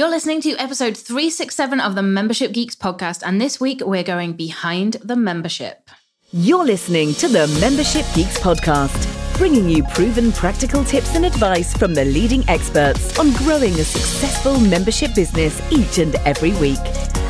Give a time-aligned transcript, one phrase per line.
[0.00, 4.32] You're listening to episode 367 of the Membership Geeks podcast, and this week we're going
[4.32, 5.90] behind the membership.
[6.32, 8.96] You're listening to the Membership Geeks podcast,
[9.36, 14.58] bringing you proven practical tips and advice from the leading experts on growing a successful
[14.58, 16.80] membership business each and every week.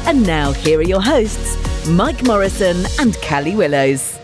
[0.07, 1.57] And now, here are your hosts,
[1.89, 4.20] Mike Morrison and Callie Willows.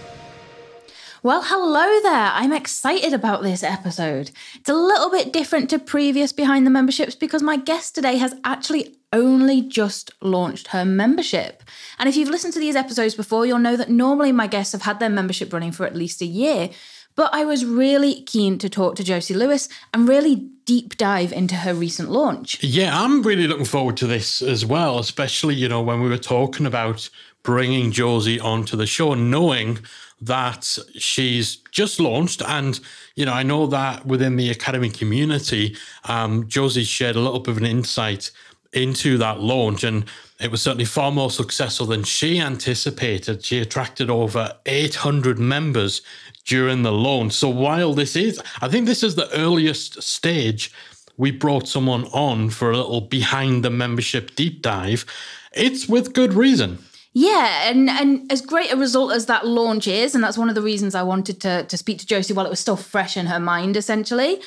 [1.27, 2.31] Well, hello there.
[2.35, 4.31] I'm excited about this episode.
[4.55, 8.33] It's a little bit different to previous Behind the Memberships because my guest today has
[8.45, 11.65] actually only just launched her membership.
[11.99, 14.83] And if you've listened to these episodes before, you'll know that normally my guests have
[14.83, 16.71] had their membership running for at least a year.
[17.17, 21.57] But I was really keen to talk to Josie Lewis and really deep dive into
[21.57, 22.63] her recent launch.
[22.63, 26.19] Yeah, I'm really looking forward to this as well, especially, you know, when we were
[26.19, 27.11] talking about
[27.43, 29.79] bringing Josie onto the show, knowing
[30.21, 32.43] that she's just launched.
[32.47, 32.79] And,
[33.15, 37.53] you know, I know that within the academy community, um, Josie shared a little bit
[37.53, 38.31] of an insight
[38.73, 39.85] into that launch.
[39.85, 40.05] And
[40.41, 43.45] it was certainly far more successful than she anticipated.
[43.45, 46.03] She attracted over 800 members
[46.45, 47.33] during the launch.
[47.33, 50.73] So while this is, I think this is the earliest stage
[51.17, 55.07] we brought someone on for a little behind the membership deep dive.
[55.53, 56.79] It's with good reason.
[57.19, 60.55] Yeah, and and as great a result as that launch is, and that's one of
[60.55, 63.25] the reasons I wanted to to speak to Josie while it was still fresh in
[63.25, 64.43] her mind, essentially.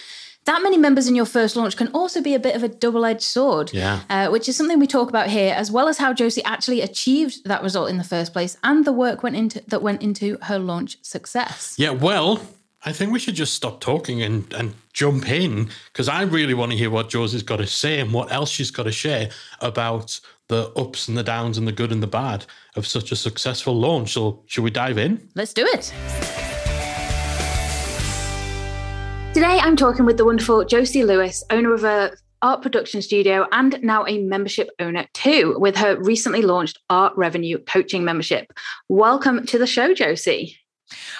[0.45, 3.05] That many members in your first launch can also be a bit of a double
[3.05, 4.01] edged sword, yeah.
[4.07, 7.43] Uh, which is something we talk about here, as well as how Josie actually achieved
[7.45, 10.59] that result in the first place, and the work went into that went into her
[10.59, 11.73] launch success.
[11.79, 12.39] Yeah, well,
[12.85, 16.71] I think we should just stop talking and, and jump in because I really want
[16.71, 20.19] to hear what Josie's got to say and what else she's got to share about
[20.49, 23.79] the ups and the downs and the good and the bad of such a successful
[23.79, 24.13] launch.
[24.13, 25.29] So, should we dive in?
[25.35, 25.93] Let's do it.
[29.33, 32.11] Today, I'm talking with the wonderful Josie Lewis, owner of a
[32.41, 37.59] art production studio and now a membership owner too, with her recently launched art revenue
[37.59, 38.51] coaching membership.
[38.87, 40.57] Welcome to the show, Josie.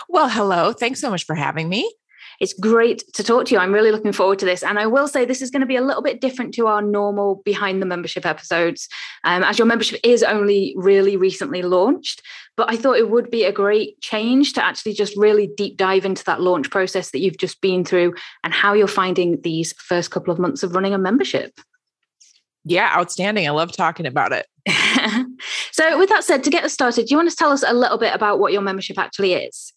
[0.07, 0.73] Well, hello.
[0.73, 1.91] Thanks so much for having me.
[2.39, 3.59] It's great to talk to you.
[3.59, 4.63] I'm really looking forward to this.
[4.63, 6.81] And I will say this is going to be a little bit different to our
[6.81, 8.87] normal behind the membership episodes,
[9.25, 12.21] um, as your membership is only really recently launched.
[12.55, 16.05] But I thought it would be a great change to actually just really deep dive
[16.05, 20.11] into that launch process that you've just been through and how you're finding these first
[20.11, 21.59] couple of months of running a membership.
[22.65, 23.47] Yeah, outstanding.
[23.47, 24.45] I love talking about it.
[25.71, 27.73] so, with that said, to get us started, do you want to tell us a
[27.73, 29.73] little bit about what your membership actually is?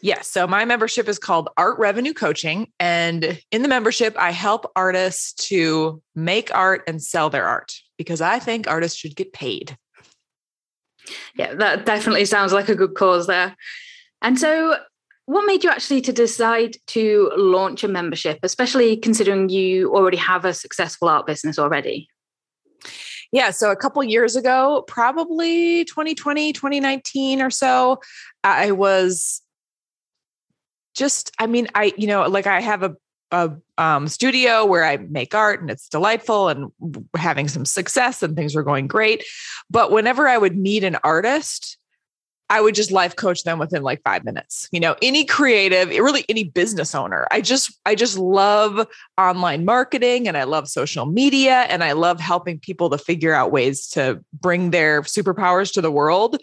[0.00, 0.28] Yes.
[0.28, 2.70] So my membership is called Art Revenue Coaching.
[2.78, 8.20] And in the membership, I help artists to make art and sell their art because
[8.20, 9.76] I think artists should get paid.
[11.34, 13.56] Yeah, that definitely sounds like a good cause there.
[14.22, 14.76] And so,
[15.26, 20.44] what made you actually to decide to launch a membership, especially considering you already have
[20.44, 22.08] a successful art business already?
[23.30, 28.00] Yeah, so a couple years ago, probably 2020, 2019 or so,
[28.42, 29.42] I was
[30.98, 32.94] just i mean i you know like i have a
[33.30, 36.72] a um, studio where I make art and it's delightful and
[37.16, 39.24] having some success and things were going great.
[39.70, 41.77] But whenever I would meet an artist,
[42.50, 44.68] I would just life coach them within like five minutes.
[44.72, 47.26] You know, any creative, really any business owner.
[47.30, 48.86] I just, I just love
[49.18, 53.52] online marketing and I love social media and I love helping people to figure out
[53.52, 56.38] ways to bring their superpowers to the world.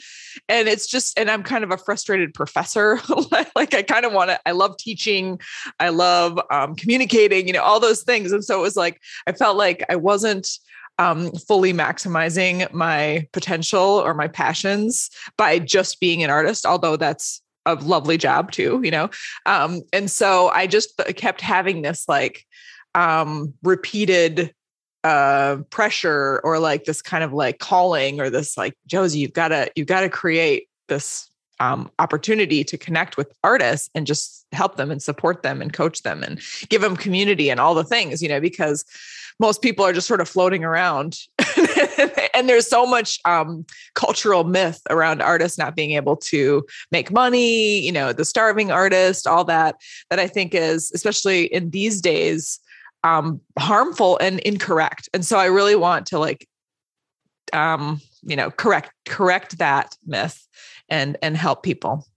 [0.48, 3.00] And it's just, and I'm kind of a frustrated professor.
[3.56, 5.40] like I kind of want to, I love teaching,
[5.80, 8.32] I love um, communicating, you know, all those things.
[8.32, 10.60] And so it was like, I felt like I wasn't
[10.98, 17.42] um, fully maximizing my potential or my passions by just being an artist, although that's
[17.66, 19.10] a lovely job too, you know?
[19.46, 22.46] Um, and so I just kept having this like
[22.94, 24.54] um, repeated
[25.04, 29.50] uh, pressure or like this kind of like calling or this like, Josie, you've got
[29.50, 31.30] to, you've got to create this
[31.60, 36.04] um, opportunity to connect with artists and just help them and support them and coach
[36.04, 38.86] them and give them community and all the things, you know, because
[39.40, 41.20] most people are just sort of floating around.
[42.34, 47.80] and there's so much um, cultural myth around artists not being able to make money,
[47.80, 49.76] you know, the starving artist, all that,
[50.10, 52.60] that I think is, especially in these days,
[53.04, 55.10] um, harmful and incorrect.
[55.14, 56.48] And so I really want to like,
[57.54, 60.48] um, you know, correct correct that myth
[60.90, 62.08] and and help people.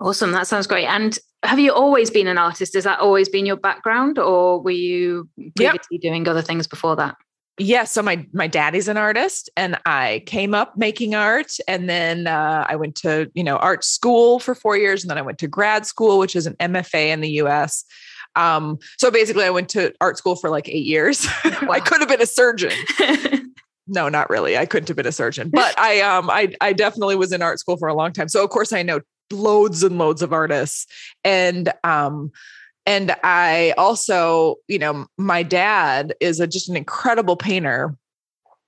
[0.00, 0.32] Awesome.
[0.32, 0.86] That sounds great.
[0.86, 2.74] And have you always been an artist?
[2.74, 6.00] Has that always been your background, or were you previously yep.
[6.02, 7.16] doing other things before that?
[7.58, 7.68] Yes.
[7.68, 12.26] Yeah, so my my daddy's an artist, and I came up making art, and then
[12.26, 15.38] uh, I went to you know art school for four years, and then I went
[15.38, 17.84] to grad school, which is an MFA in the U.S.
[18.34, 21.26] Um, so basically, I went to art school for like eight years.
[21.44, 22.72] I could have been a surgeon.
[23.92, 24.56] no, not really.
[24.56, 27.58] I couldn't have been a surgeon, but I um I I definitely was in art
[27.58, 28.28] school for a long time.
[28.28, 29.00] So of course I know
[29.30, 30.86] loads and loads of artists,
[31.24, 32.32] and um
[32.86, 37.96] and I also you know my dad is a, just an incredible painter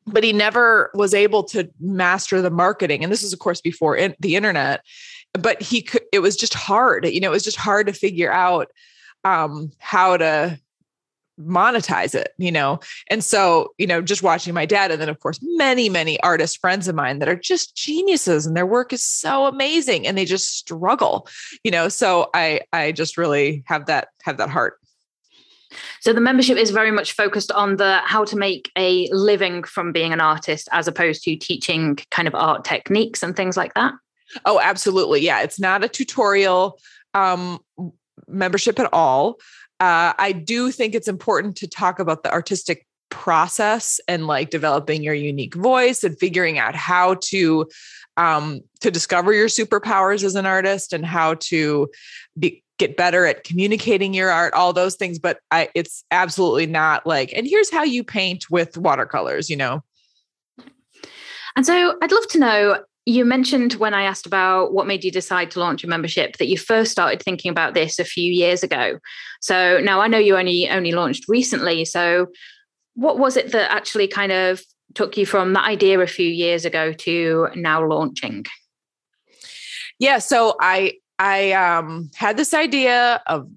[0.06, 3.02] but he never was able to master the marketing.
[3.02, 4.84] And this is of course before in, the internet.
[5.32, 7.06] But he could it was just hard.
[7.06, 8.68] You know it was just hard to figure out
[9.24, 10.60] um, how to
[11.40, 12.78] monetize it you know
[13.10, 16.60] and so you know just watching my dad and then of course many many artist
[16.60, 20.24] friends of mine that are just geniuses and their work is so amazing and they
[20.24, 21.26] just struggle
[21.64, 24.78] you know so i i just really have that have that heart
[26.00, 29.92] so the membership is very much focused on the how to make a living from
[29.92, 33.92] being an artist as opposed to teaching kind of art techniques and things like that.
[34.44, 35.20] Oh, absolutely.
[35.20, 36.78] Yeah, it's not a tutorial
[37.14, 37.60] um,
[38.26, 39.36] membership at all.
[39.80, 45.02] Uh, I do think it's important to talk about the artistic process and like developing
[45.02, 47.66] your unique voice and figuring out how to
[48.16, 51.88] um, to discover your superpowers as an artist and how to
[52.38, 57.06] be, get better at communicating your art all those things but i it's absolutely not
[57.06, 59.82] like and here's how you paint with watercolors you know?
[61.56, 65.10] And so i'd love to know you mentioned when i asked about what made you
[65.10, 68.62] decide to launch a membership that you first started thinking about this a few years
[68.62, 68.98] ago.
[69.40, 71.84] So now i know you only only launched recently.
[71.84, 72.28] So
[72.94, 74.62] what was it that actually kind of
[74.94, 78.46] took you from that idea a few years ago to now launching?
[79.98, 83.48] Yeah so i I um, had this idea of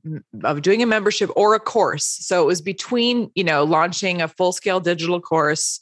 [0.44, 2.06] of doing a membership or a course.
[2.06, 5.80] So it was between, you know, launching a full scale digital course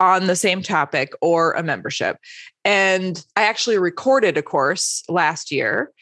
[0.00, 2.18] on the same topic or a membership.
[2.64, 5.92] And I actually recorded a course last year,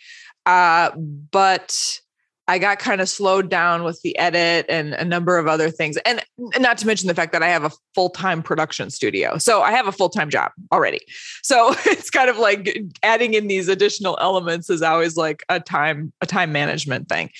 [0.47, 2.01] uh, but
[2.47, 5.97] I got kind of slowed down with the edit and a number of other things.
[6.05, 6.23] And,
[6.59, 9.39] not to mention the fact that I have a full time production studio.
[9.39, 11.01] So I have a full time job already.
[11.43, 16.13] So it's kind of like adding in these additional elements is always like a time,
[16.21, 17.31] a time management thing.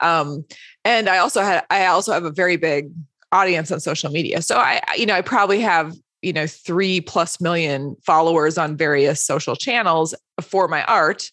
[0.00, 0.44] Um,
[0.84, 2.90] and I also had, I also have a very big
[3.32, 4.40] audience on social media.
[4.40, 5.94] So I, you know, I probably have,
[6.24, 11.30] you know, three plus million followers on various social channels for my art.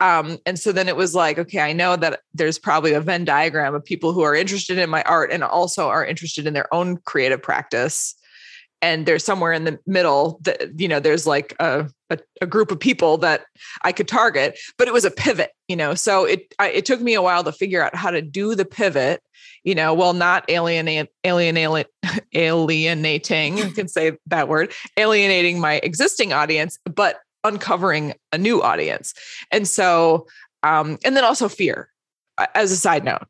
[0.00, 3.24] Um, and so then it was like, okay, I know that there's probably a Venn
[3.24, 6.72] diagram of people who are interested in my art and also are interested in their
[6.72, 8.14] own creative practice.
[8.80, 12.70] And there's somewhere in the middle that, you know, there's like a, a, a group
[12.70, 13.44] of people that
[13.82, 17.00] I could target, but it was a pivot, you know, so it, I, it took
[17.00, 19.22] me a while to figure out how to do the pivot,
[19.64, 21.86] you know, well, not alienate, alienate,
[22.34, 29.14] alienating, I can say that word, alienating my existing audience, but uncovering a new audience.
[29.50, 30.26] And so,
[30.62, 31.90] um, and then also fear
[32.54, 33.26] as a side note,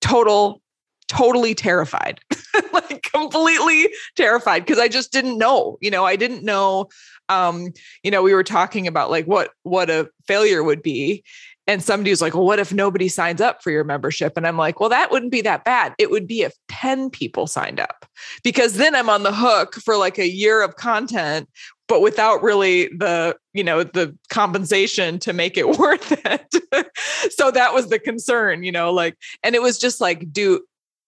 [0.00, 0.60] total,
[1.08, 2.20] totally terrified,
[2.72, 6.88] like completely terrified because I just didn't know, you know, I didn't know,
[7.28, 7.72] um,
[8.02, 11.24] you know, we were talking about like what, what a failure would be.
[11.66, 14.34] And somebody was like, well, what if nobody signs up for your membership?
[14.36, 15.94] And I'm like, well, that wouldn't be that bad.
[15.98, 18.04] It would be if 10 people signed up
[18.42, 21.48] because then I'm on the hook for like a year of content
[21.88, 27.74] but without really the you know the compensation to make it worth it so that
[27.74, 30.60] was the concern you know like and it was just like do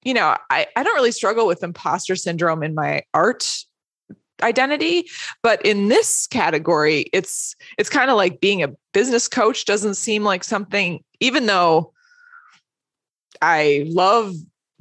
[0.07, 3.65] you know i i don't really struggle with imposter syndrome in my art
[4.43, 5.09] identity
[5.43, 10.23] but in this category it's it's kind of like being a business coach doesn't seem
[10.23, 11.93] like something even though
[13.43, 14.33] i love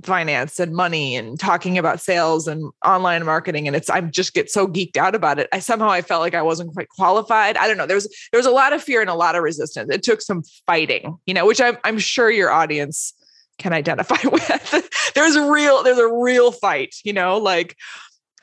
[0.03, 4.51] finance and money and talking about sales and online marketing and it's i just get
[4.51, 5.47] so geeked out about it.
[5.53, 7.55] I somehow i felt like i wasn't quite qualified.
[7.55, 7.87] I don't know.
[7.87, 9.89] There was there was a lot of fear and a lot of resistance.
[9.89, 13.13] It took some fighting you know which i'm, I'm sure your audience
[13.57, 14.89] can identify with.
[15.15, 17.75] There's a real there's a real fight you know like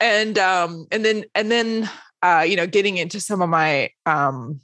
[0.01, 1.89] and um and then and then
[2.21, 4.59] uh you know getting into some of my um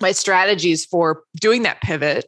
[0.00, 2.26] my strategies for doing that pivot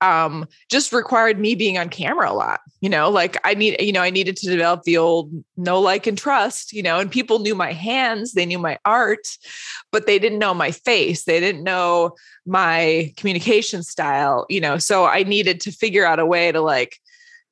[0.00, 2.60] um, just required me being on camera a lot.
[2.80, 6.06] You know, like I need, you know, I needed to develop the old know, like,
[6.06, 9.26] and trust, you know, and people knew my hands, they knew my art,
[9.92, 11.24] but they didn't know my face.
[11.24, 14.78] They didn't know my communication style, you know.
[14.78, 16.98] So I needed to figure out a way to like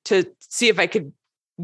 [0.06, 1.12] to see if I could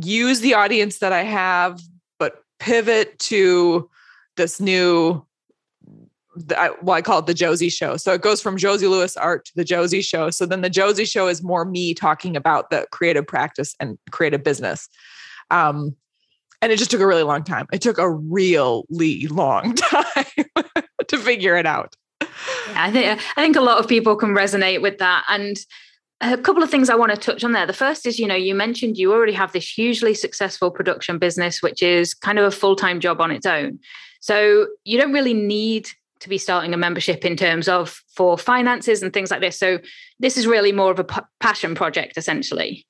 [0.03, 1.81] use the audience that I have,
[2.19, 3.91] but pivot to
[4.37, 5.27] this new
[6.49, 7.97] the, well, I call it the Josie show.
[7.97, 10.31] So it goes from Josie Lewis art to the Josie show.
[10.31, 14.43] So then the Josie show is more me talking about the creative practice and creative
[14.43, 14.89] business.
[15.51, 15.97] Um,
[16.63, 17.67] and it just took a really long time.
[17.73, 20.25] It took a really long time
[21.09, 21.95] to figure it out.
[22.21, 22.27] Yeah,
[22.77, 25.25] I think I think a lot of people can resonate with that.
[25.29, 25.57] And
[26.21, 27.67] a couple of things I want to touch on there.
[27.67, 31.63] The first is, you know, you mentioned you already have this hugely successful production business,
[31.63, 33.79] which is kind of a full time job on its own.
[34.21, 35.89] So you don't really need
[36.21, 39.59] to be starting a membership in terms of for finances and things like this.
[39.59, 39.79] So
[40.19, 42.87] this is really more of a p- passion project, essentially.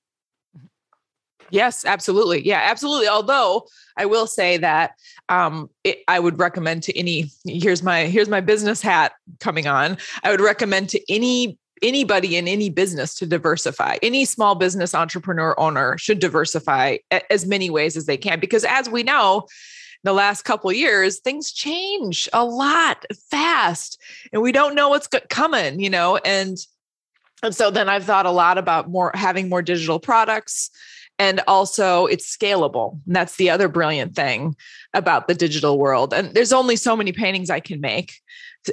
[1.50, 2.46] Yes, absolutely.
[2.46, 3.08] Yeah, absolutely.
[3.08, 4.92] Although I will say that
[5.28, 9.98] um, it, I would recommend to any here's my here's my business hat coming on.
[10.22, 13.96] I would recommend to any anybody in any business to diversify.
[14.02, 16.98] Any small business entrepreneur owner should diversify
[17.30, 19.46] as many ways as they can because as we know,
[20.02, 24.00] the last couple years things change a lot fast
[24.32, 26.58] and we don't know what's coming, you know, and
[27.42, 30.70] and so then I've thought a lot about more having more digital products
[31.18, 32.98] and also it's scalable.
[33.06, 34.56] And that's the other brilliant thing
[34.94, 36.14] about the digital world.
[36.14, 38.14] And there's only so many paintings I can make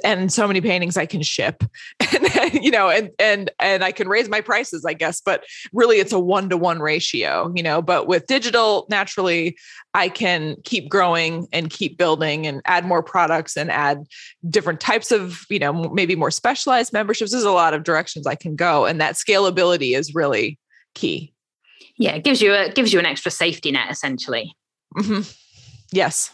[0.04, 1.64] and so many paintings I can ship.
[2.40, 5.98] And you know, and and and I can raise my prices, I guess, but really
[5.98, 9.56] it's a one-to-one ratio, you know, but with digital naturally
[9.92, 14.04] I can keep growing and keep building and add more products and add
[14.48, 17.32] different types of, you know, maybe more specialized memberships.
[17.32, 20.58] There's a lot of directions I can go and that scalability is really
[20.94, 21.34] key
[21.98, 24.54] yeah it gives you a gives you an extra safety net essentially
[24.96, 25.20] mm-hmm.
[25.92, 26.32] yes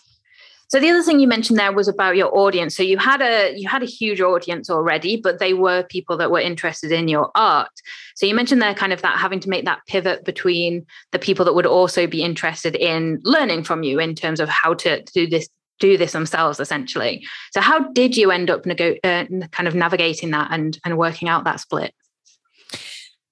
[0.75, 2.76] so the other thing you mentioned there was about your audience.
[2.76, 6.33] So you had a you had a huge audience already but they were people that
[6.33, 7.71] were interested in your art.
[8.16, 11.45] So you mentioned there kind of that having to make that pivot between the people
[11.45, 15.28] that would also be interested in learning from you in terms of how to do
[15.28, 17.25] this do this themselves essentially.
[17.52, 21.28] So how did you end up nego- uh, kind of navigating that and and working
[21.28, 21.95] out that split?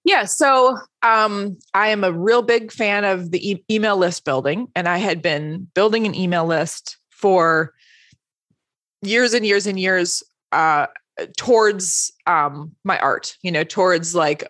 [0.05, 0.27] Yeah.
[0.27, 4.89] So um, I am a real big fan of the e- email list building, and
[4.89, 7.73] I had been building an email list for
[9.01, 10.87] years and years and years uh,
[11.37, 14.47] towards um, my art, you know, towards like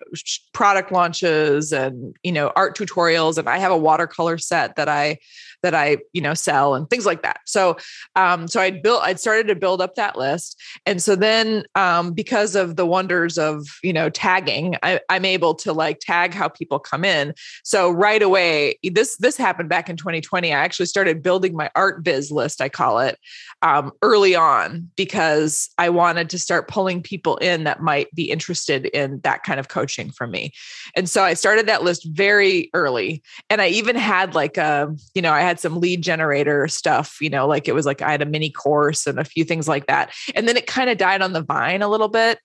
[0.52, 3.38] product launches and, you know, art tutorials.
[3.38, 5.18] And I have a watercolor set that I
[5.62, 7.40] that I, you know, sell and things like that.
[7.46, 7.76] So,
[8.16, 10.60] um, so I'd built, I'd started to build up that list.
[10.86, 15.54] And so then, um, because of the wonders of, you know, tagging, I, I'm able
[15.56, 17.34] to like tag how people come in.
[17.64, 20.52] So right away, this, this happened back in 2020.
[20.52, 23.18] I actually started building my art biz list, I call it,
[23.62, 28.86] um, early on because I wanted to start pulling people in that might be interested
[28.86, 30.52] in that kind of coaching from me.
[30.96, 33.22] And so I started that list very early.
[33.48, 37.18] And I even had like a, you know, I had had some lead generator stuff,
[37.20, 39.68] you know, like it was like I had a mini course and a few things
[39.68, 40.12] like that.
[40.34, 42.38] And then it kind of died on the vine a little bit.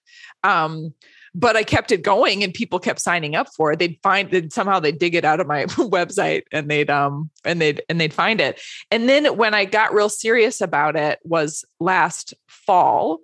[0.44, 0.94] Um,
[1.34, 3.80] but I kept it going and people kept signing up for it.
[3.80, 7.62] They'd find that somehow they'd dig it out of my website and they'd um and
[7.62, 8.60] they'd and they'd find it.
[8.92, 13.20] And then when I got real serious about it was last fall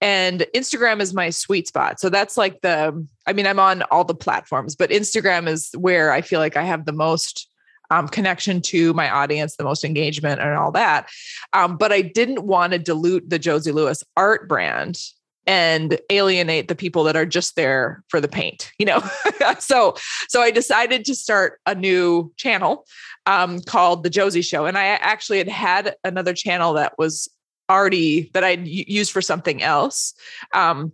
[0.00, 1.98] and Instagram is my sweet spot.
[1.98, 6.12] So that's like the I mean I'm on all the platforms, but Instagram is where
[6.12, 7.48] I feel like I have the most
[7.90, 11.08] um, connection to my audience, the most engagement, and all that.
[11.52, 14.98] Um, but I didn't want to dilute the Josie Lewis art brand
[15.46, 19.00] and alienate the people that are just there for the paint you know?
[19.60, 19.94] So
[20.28, 22.84] so i decided to start a new channel
[23.26, 24.66] um, called the josie show.
[24.66, 27.28] And i actually had had another channel that was
[27.70, 30.14] already that i'd used for something else.
[30.52, 30.92] Um,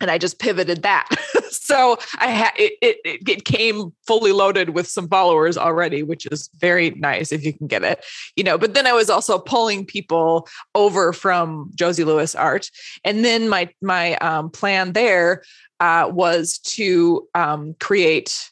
[0.00, 1.08] and I just pivoted that.
[1.50, 6.48] so I had it, it, it came fully loaded with some followers already, which is
[6.58, 8.04] very nice if you can get it,
[8.36, 8.58] you know.
[8.58, 12.70] But then I was also pulling people over from Josie Lewis art,
[13.04, 15.42] and then my my um, plan there
[15.80, 18.50] uh, was to um, create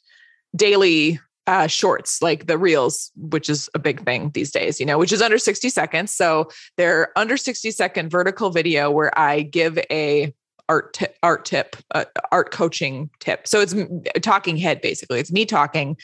[0.55, 4.99] daily uh, shorts like the reels which is a big thing these days you know
[4.99, 9.79] which is under 60 seconds so they're under 60 second vertical video where i give
[9.89, 10.35] a
[10.69, 13.47] art t- art tip, uh, art coaching tip.
[13.47, 13.75] So it's
[14.23, 15.21] talking head basically.
[15.21, 15.97] It's me talking,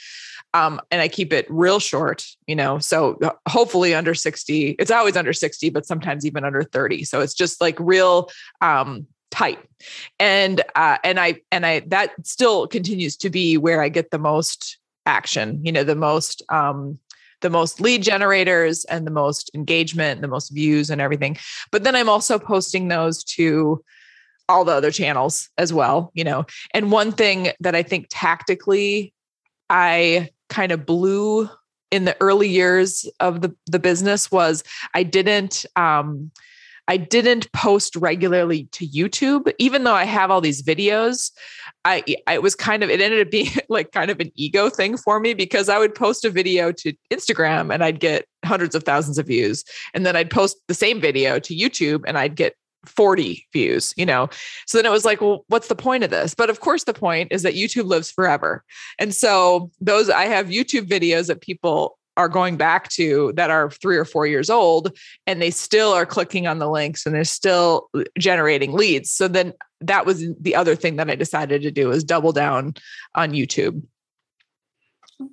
[0.55, 2.27] um, and I keep it real short.
[2.47, 4.71] You know, so uh, hopefully under sixty.
[4.79, 7.05] It's always under sixty, but sometimes even under thirty.
[7.05, 9.59] So it's just like real um, tight,
[10.19, 14.19] and uh, and I and I that still continues to be where I get the
[14.19, 15.61] most action.
[15.65, 16.99] You know, the most um,
[17.41, 21.37] the most lead generators and the most engagement, the most views and everything.
[21.71, 23.85] But then I'm also posting those to
[24.49, 26.45] all the other channels as well, you know.
[26.75, 29.13] And one thing that I think tactically
[29.71, 31.49] I kind of blew
[31.91, 36.31] in the early years of the the business was I didn't um
[36.89, 41.31] I didn't post regularly to YouTube, even though I have all these videos.
[41.85, 44.97] I, I was kind of, it ended up being like kind of an ego thing
[44.97, 48.83] for me because I would post a video to Instagram and I'd get hundreds of
[48.83, 49.65] thousands of views.
[49.95, 54.07] And then I'd post the same video to YouTube and I'd get 40 views, you
[54.07, 54.29] know?
[54.67, 56.35] So then it was like, well, what's the point of this?
[56.35, 58.65] But of course, the point is that YouTube lives forever.
[58.99, 63.71] And so those, I have YouTube videos that people are going back to that are
[63.71, 64.97] three or four years old
[65.27, 69.11] and they still are clicking on the links and they're still uh, generating leads.
[69.11, 72.75] So then that was the other thing that I decided to do is double down
[73.15, 73.83] on YouTube.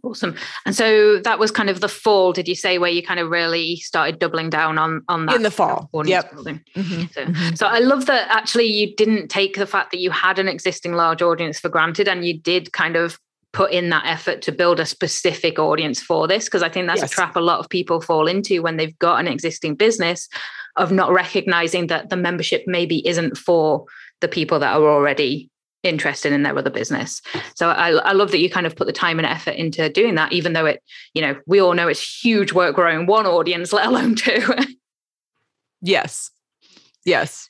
[0.03, 0.35] Awesome.
[0.65, 3.29] And so that was kind of the fall, did you say, where you kind of
[3.29, 5.89] really started doubling down on on that in the fall?
[5.93, 6.31] Yep.
[6.31, 7.05] Mm-hmm.
[7.11, 7.55] So, mm-hmm.
[7.55, 10.93] so I love that actually you didn't take the fact that you had an existing
[10.93, 13.19] large audience for granted, and you did kind of
[13.51, 17.01] put in that effort to build a specific audience for this because I think that's
[17.01, 17.11] yes.
[17.11, 20.29] a trap a lot of people fall into when they've got an existing business
[20.75, 23.85] of not recognizing that the membership maybe isn't for
[24.21, 25.49] the people that are already
[25.83, 27.21] interested in their other business.
[27.55, 30.15] So I, I love that you kind of put the time and effort into doing
[30.15, 30.83] that, even though it,
[31.13, 34.43] you know, we all know it's huge work growing one audience, let alone two.
[35.81, 36.31] yes.
[37.05, 37.49] Yes.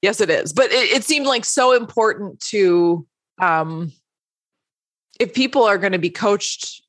[0.00, 0.52] Yes, it is.
[0.52, 3.06] But it, it seemed like so important to
[3.40, 3.92] um
[5.18, 6.82] if people are going to be coached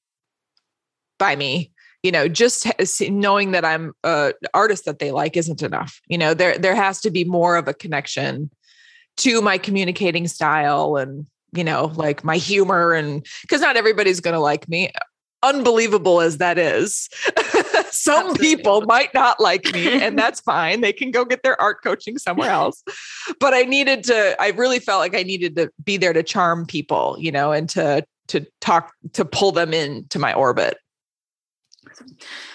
[1.18, 1.72] by me,
[2.04, 2.68] you know, just
[3.02, 6.02] knowing that I'm an artist that they like isn't enough.
[6.08, 8.52] You know, there there has to be more of a connection
[9.17, 14.34] to my communicating style and you know like my humor and because not everybody's going
[14.34, 14.91] to like me.
[15.43, 17.07] Unbelievable as that is
[17.91, 18.55] some Absolutely.
[18.55, 20.81] people might not like me and that's fine.
[20.81, 22.84] They can go get their art coaching somewhere else.
[23.39, 26.65] But i needed to i really felt like i needed to be there to charm
[26.65, 30.77] people you know and to to talk to pull them into my orbit.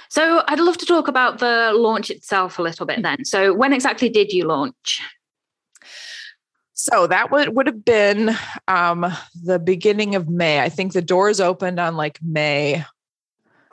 [0.08, 3.02] So i'd love to talk about the launch itself a little bit hmm.
[3.02, 3.24] then.
[3.24, 5.00] So when exactly did you launch
[6.80, 8.34] so that would would have been
[8.66, 9.06] um,
[9.42, 10.60] the beginning of May.
[10.60, 12.84] I think the doors opened on like May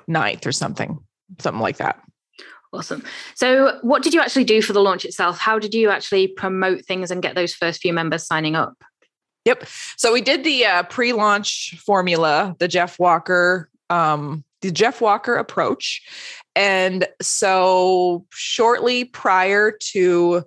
[0.10, 1.00] 9th or something,
[1.40, 2.02] something like that.
[2.74, 3.04] Awesome.
[3.36, 5.40] So, what did you actually do for the launch itself?
[5.40, 8.84] How did you actually promote things and get those first few members signing up?
[9.46, 9.64] Yep.
[9.96, 16.02] So we did the uh, pre-launch formula, the Jeff Walker, um, the Jeff Walker approach,
[16.58, 20.44] and so shortly prior to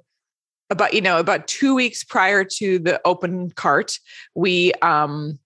[0.70, 3.98] about you know about two weeks prior to the open cart
[4.34, 5.38] we um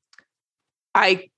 [0.95, 1.29] i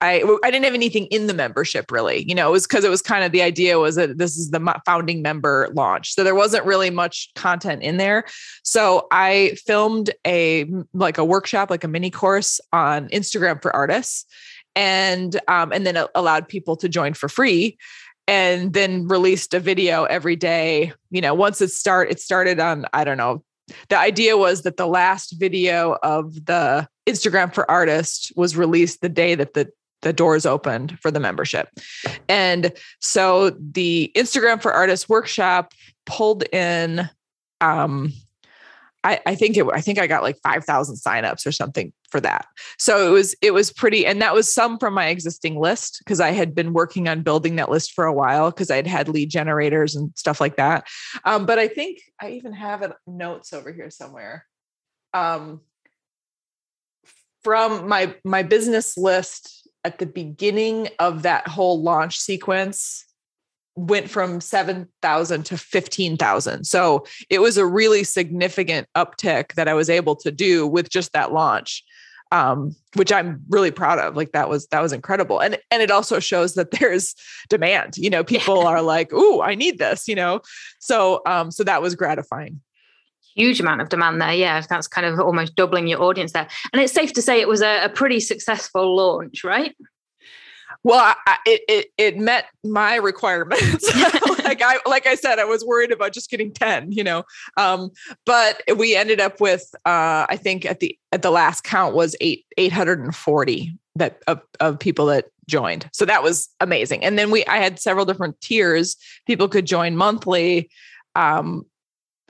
[0.00, 2.24] I I didn't have anything in the membership really.
[2.28, 4.50] You know, it was because it was kind of the idea was that this is
[4.50, 6.14] the founding member launch.
[6.14, 8.24] So there wasn't really much content in there.
[8.62, 14.24] So I filmed a like a workshop, like a mini course on Instagram for artists
[14.76, 17.76] and um and then allowed people to join for free
[18.28, 20.92] and then released a video every day.
[21.10, 23.42] You know, once it start, it started on, I don't know.
[23.88, 29.08] The idea was that the last video of the Instagram for artists was released the
[29.08, 29.68] day that the
[30.02, 31.68] the doors opened for the membership.
[32.28, 35.72] And so the Instagram for artists workshop
[36.06, 37.10] pulled in
[37.60, 38.12] um
[39.04, 42.46] I, I think it I think I got like 5,000 signups or something for that.
[42.78, 46.20] So it was it was pretty and that was some from my existing list because
[46.20, 49.30] I had been working on building that list for a while because I'd had lead
[49.30, 50.86] generators and stuff like that.
[51.24, 54.44] Um, but I think I even have notes over here somewhere.
[55.14, 55.60] Um,
[57.44, 63.04] from my my business list at the beginning of that whole launch sequence
[63.78, 66.64] went from 7,000 to 15,000.
[66.64, 71.12] So it was a really significant uptick that I was able to do with just
[71.12, 71.84] that launch.
[72.30, 74.14] Um, which I'm really proud of.
[74.14, 77.14] Like that was that was incredible, and and it also shows that there's
[77.48, 77.96] demand.
[77.96, 80.42] You know, people are like, "Ooh, I need this." You know,
[80.78, 82.60] so um, so that was gratifying
[83.34, 84.34] huge amount of demand there.
[84.34, 86.48] Yeah, that's kind of almost doubling your audience there.
[86.72, 89.74] And it's safe to say it was a, a pretty successful launch, right?
[90.84, 93.84] Well, I, it, it it met my requirements.
[94.44, 97.24] like I like I said, I was worried about just getting ten, you know.
[97.56, 97.90] Um,
[98.24, 102.14] but we ended up with uh, I think at the at the last count was
[102.20, 105.88] eight eight hundred and forty that of, of people that joined.
[105.92, 107.04] So that was amazing.
[107.04, 108.96] And then we I had several different tiers.
[109.26, 110.70] People could join monthly,
[111.16, 111.66] um,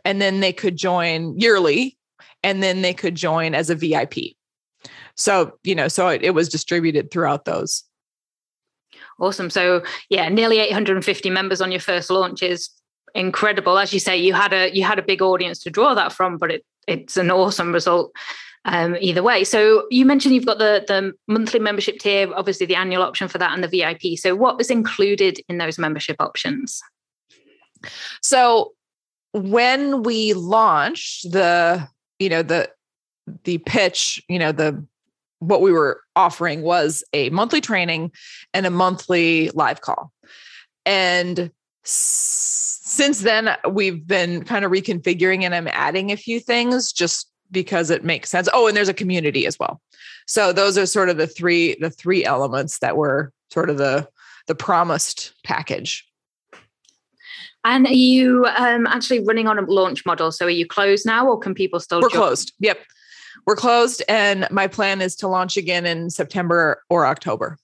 [0.05, 1.99] and then they could join yearly,
[2.43, 4.35] and then they could join as a VIP.
[5.17, 7.85] So you know, so it, it was distributed throughout those.
[9.19, 9.51] Awesome.
[9.51, 12.71] So yeah, nearly 850 members on your first launch is
[13.15, 13.79] incredible.
[13.79, 16.39] As you say, you had a you had a big audience to draw that from,
[16.39, 18.13] but it it's an awesome result
[18.65, 19.45] um, either way.
[19.45, 23.39] So you mentioned you've got the the monthly membership tier, obviously the annual option for
[23.39, 24.19] that, and the VIP.
[24.19, 26.81] So what was included in those membership options?
[28.23, 28.73] So
[29.33, 32.71] when we launched the you know the
[33.45, 34.85] the pitch, you know the
[35.41, 38.13] what we were offering was a monthly training
[38.53, 40.13] and a monthly live call.
[40.85, 41.51] And
[41.85, 47.91] since then we've been kind of reconfiguring and I'm adding a few things just because
[47.91, 48.49] it makes sense.
[48.53, 49.81] Oh, and there's a community as well.
[50.27, 54.09] So those are sort of the three the three elements that were sort of the
[54.47, 56.05] the promised package.
[57.65, 60.31] And are you um, actually running on a launch model?
[60.33, 62.01] So are you closed now, or can people still?
[62.01, 62.21] We're join?
[62.21, 62.53] closed.
[62.61, 62.79] Yep,
[63.47, 67.59] we're closed, and my plan is to launch again in September or October.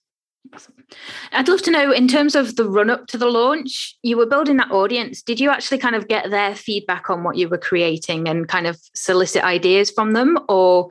[1.31, 4.27] I'd love to know, in terms of the run up to the launch, you were
[4.27, 5.21] building that audience.
[5.21, 8.67] Did you actually kind of get their feedback on what you were creating and kind
[8.67, 10.89] of solicit ideas from them, or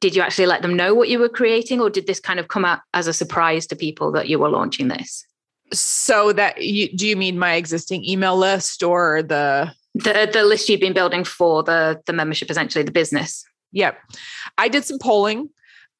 [0.00, 2.48] did you actually let them know what you were creating, or did this kind of
[2.48, 5.24] come out as a surprise to people that you were launching this?
[5.72, 10.68] So that you do you mean my existing email list or the the the list
[10.68, 13.44] you've been building for the the membership, essentially the business?
[13.72, 13.98] Yep.
[14.58, 15.50] I did some polling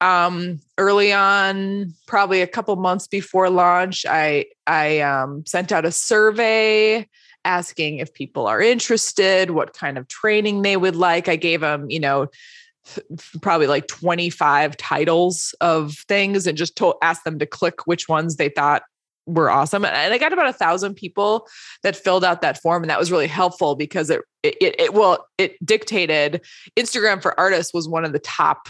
[0.01, 4.05] um, early on, probably a couple months before launch.
[4.07, 7.07] I I um, sent out a survey
[7.45, 11.27] asking if people are interested, what kind of training they would like.
[11.27, 12.27] I gave them, you know,
[13.41, 18.35] probably like 25 titles of things and just told asked them to click which ones
[18.35, 18.83] they thought
[19.27, 21.47] were awesome and i got about a thousand people
[21.83, 25.27] that filled out that form and that was really helpful because it it, it well
[25.37, 26.41] it dictated
[26.77, 28.67] instagram for artists was one of the top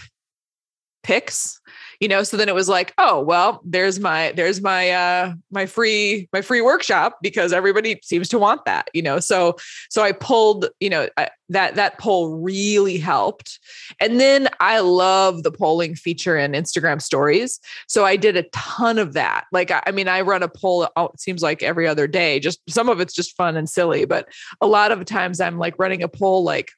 [1.03, 1.59] picks
[2.01, 5.65] you know so then it was like oh well there's my there's my uh my
[5.65, 9.19] free my free workshop because everybody seems to want that you know?
[9.19, 9.55] So
[9.89, 13.59] so i pulled you know I, that that poll really helped.
[13.99, 17.59] And then i love the polling feature in instagram stories.
[17.87, 19.45] So i did a ton of that.
[19.51, 22.39] Like i, I mean i run a poll oh, it seems like every other day.
[22.39, 24.27] Just some of it's just fun and silly but
[24.59, 26.71] a lot of times i'm like running a poll like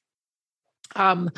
[0.96, 1.30] um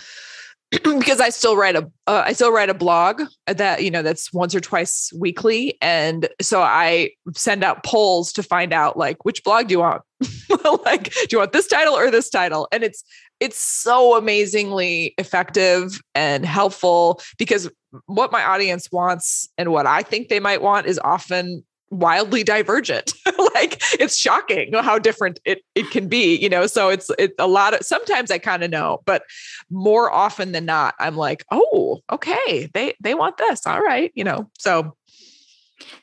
[0.72, 4.34] because I still write a uh, I still write a blog that you know that's
[4.34, 9.44] once or twice weekly, and so I send out polls to find out like which
[9.44, 10.02] blog do you want,
[10.86, 13.04] like do you want this title or this title, and it's
[13.40, 17.70] it's so amazingly effective and helpful because
[18.08, 23.14] what my audience wants and what I think they might want is often wildly divergent
[23.54, 27.48] like it's shocking how different it, it can be you know so it's it a
[27.48, 29.24] lot of sometimes i kind of know but
[29.70, 34.24] more often than not i'm like oh okay they they want this all right you
[34.24, 34.96] know so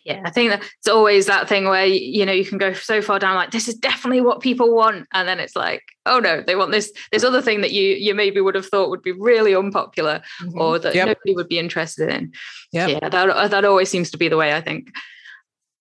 [0.04, 3.02] yeah i think that it's always that thing where you know you can go so
[3.02, 6.40] far down like this is definitely what people want and then it's like oh no
[6.40, 9.12] they want this this other thing that you you maybe would have thought would be
[9.12, 10.60] really unpopular mm-hmm.
[10.60, 11.06] or that yep.
[11.08, 12.32] nobody would be interested in
[12.72, 12.90] yep.
[12.90, 14.90] yeah that that always seems to be the way i think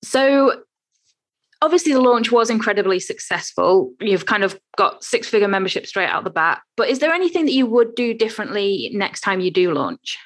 [0.03, 0.63] so
[1.61, 3.93] obviously the launch was incredibly successful.
[3.99, 6.61] You've kind of got six figure membership straight out the bat.
[6.75, 10.17] But is there anything that you would do differently next time you do launch?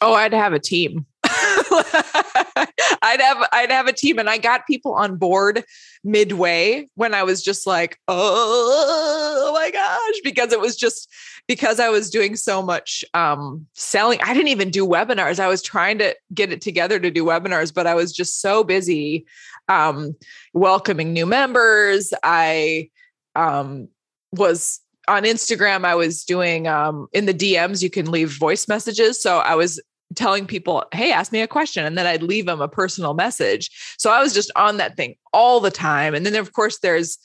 [0.00, 1.06] Oh, I'd have a team.
[3.02, 5.64] I'd have I'd have a team and I got people on board
[6.04, 11.10] midway when I was just like, oh my gosh, because it was just
[11.46, 14.20] because I was doing so much um, selling.
[14.22, 15.40] I didn't even do webinars.
[15.40, 18.64] I was trying to get it together to do webinars, but I was just so
[18.64, 19.26] busy
[19.68, 20.14] um,
[20.52, 22.12] welcoming new members.
[22.22, 22.90] I
[23.34, 23.88] um,
[24.32, 25.84] was on Instagram.
[25.84, 27.82] I was doing um, in the DMs.
[27.82, 29.80] You can leave voice messages, so I was
[30.14, 33.70] telling people, "Hey, ask me a question," and then I'd leave them a personal message.
[33.98, 36.14] So I was just on that thing all the time.
[36.14, 37.18] And then, of course, there's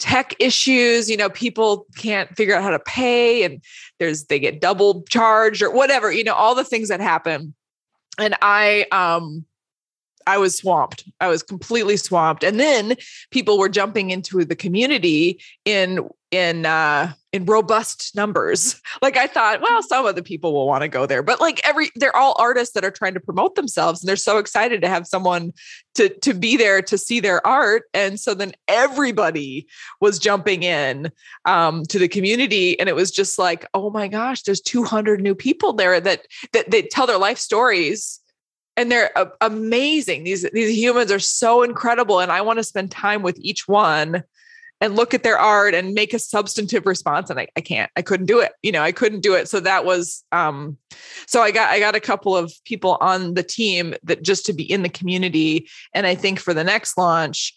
[0.00, 3.62] tech issues you know people can't figure out how to pay and
[3.98, 7.54] there's they get double charged or whatever you know all the things that happen
[8.18, 9.44] and i um
[10.26, 11.04] I was swamped.
[11.20, 12.44] I was completely swamped.
[12.44, 12.96] And then
[13.30, 18.80] people were jumping into the community in in uh in robust numbers.
[19.02, 21.66] Like I thought, well, some of the people will want to go there, but like
[21.66, 24.88] every they're all artists that are trying to promote themselves and they're so excited to
[24.88, 25.52] have someone
[25.94, 27.84] to to be there to see their art.
[27.94, 29.66] And so then everybody
[30.00, 31.10] was jumping in
[31.46, 35.34] um to the community and it was just like, oh my gosh, there's 200 new
[35.34, 38.19] people there that that they tell their life stories
[38.80, 39.10] and they're
[39.42, 40.24] amazing.
[40.24, 44.24] These these humans are so incredible and I want to spend time with each one
[44.80, 48.02] and look at their art and make a substantive response and I, I can't i
[48.02, 50.78] couldn't do it you know i couldn't do it so that was um
[51.26, 54.54] so i got i got a couple of people on the team that just to
[54.54, 57.54] be in the community and i think for the next launch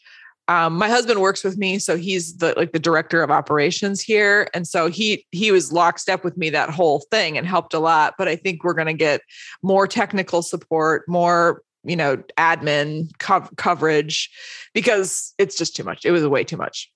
[0.48, 4.50] um, my husband works with me so he's the like the director of operations here
[4.54, 8.14] and so he he was lockstep with me that whole thing and helped a lot
[8.18, 9.22] but i think we're going to get
[9.62, 14.30] more technical support more you know admin co- coverage
[14.74, 16.92] because it's just too much it was way too much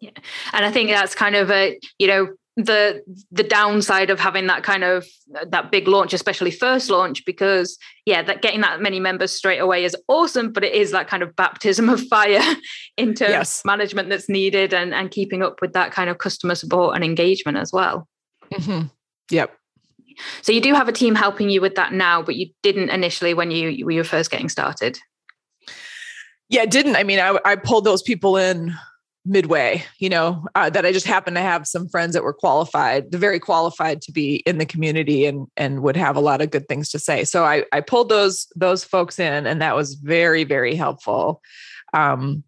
[0.00, 0.10] yeah.
[0.54, 4.62] And I think that's kind of a, you know, the the downside of having that
[4.62, 5.06] kind of
[5.48, 9.84] that big launch especially first launch because yeah that getting that many members straight away
[9.84, 12.42] is awesome but it is that kind of baptism of fire
[12.96, 13.64] into yes.
[13.64, 17.56] management that's needed and and keeping up with that kind of customer support and engagement
[17.56, 18.08] as well
[18.52, 18.86] mm-hmm.
[19.30, 19.56] yep
[20.42, 23.32] so you do have a team helping you with that now but you didn't initially
[23.32, 24.98] when you you were first getting started
[26.48, 28.74] yeah it didn't i mean i, I pulled those people in
[29.26, 33.10] midway you know uh, that i just happened to have some friends that were qualified
[33.12, 36.66] very qualified to be in the community and and would have a lot of good
[36.68, 37.24] things to say.
[37.24, 41.40] So i i pulled those those folks in and that was very very helpful.
[41.92, 42.44] Um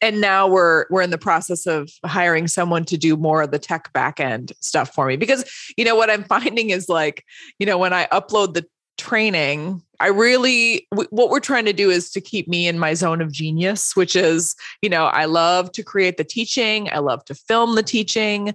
[0.00, 3.58] and now we're we're in the process of hiring someone to do more of the
[3.58, 5.44] tech backend stuff for me because
[5.76, 7.24] you know what i'm finding is like
[7.58, 8.64] you know when i upload the
[8.96, 13.20] training i really what we're trying to do is to keep me in my zone
[13.20, 17.34] of genius which is you know i love to create the teaching i love to
[17.34, 18.54] film the teaching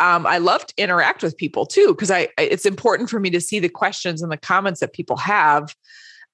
[0.00, 3.40] um, i love to interact with people too because i it's important for me to
[3.40, 5.74] see the questions and the comments that people have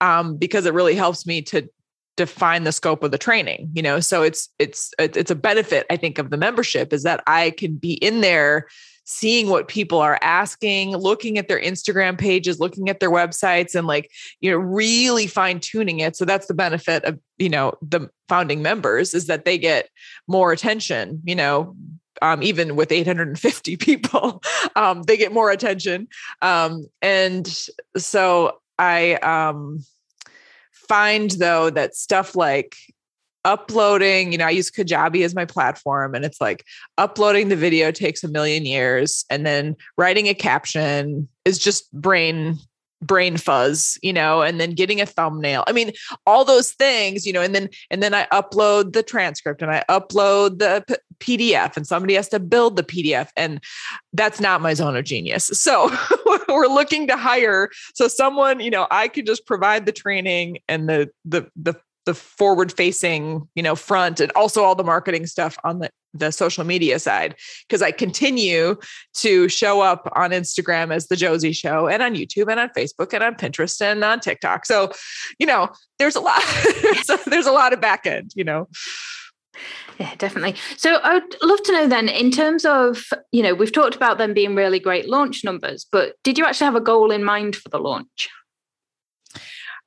[0.00, 1.68] um, because it really helps me to
[2.16, 4.00] define the scope of the training you know?
[4.00, 7.76] So it's it's it's a benefit i think of the membership is that i can
[7.76, 8.66] be in there
[9.06, 13.86] seeing what people are asking, looking at their Instagram pages, looking at their websites, and
[13.86, 16.16] like, you know, really fine tuning it.
[16.16, 19.88] So that's the benefit of, you know, the founding members is that they get
[20.26, 21.76] more attention, you know,
[22.20, 24.42] um, even with 850 people,
[24.74, 26.08] um, they get more attention.
[26.42, 27.46] Um, and
[27.96, 29.84] so I um,
[30.72, 32.76] find though that stuff like
[33.46, 36.64] uploading, you know, I use Kajabi as my platform and it's like
[36.98, 42.58] uploading the video takes a million years and then writing a caption is just brain
[43.02, 45.64] brain fuzz you know and then getting a thumbnail.
[45.66, 45.92] I mean
[46.26, 49.84] all those things you know and then and then i upload the transcript and i
[49.90, 50.82] upload the
[51.20, 53.62] P- pdf and somebody has to build the pdf and
[54.14, 55.44] that's not my zone of genius.
[55.44, 55.94] So
[56.48, 60.88] we're looking to hire so someone you know i could just provide the training and
[60.88, 61.74] the the the
[62.06, 66.30] the forward facing you know front and also all the marketing stuff on the the
[66.30, 67.34] social media side
[67.68, 68.76] because I continue
[69.14, 73.12] to show up on Instagram as the Josie show and on YouTube and on Facebook
[73.12, 74.66] and on Pinterest and on TikTok.
[74.66, 74.92] So,
[75.38, 76.42] you know, there's a lot
[77.26, 78.68] there's a lot of back end, you know.
[79.98, 80.56] Yeah, definitely.
[80.76, 84.34] So I'd love to know then, in terms of, you know, we've talked about them
[84.34, 87.70] being really great launch numbers, but did you actually have a goal in mind for
[87.70, 88.28] the launch?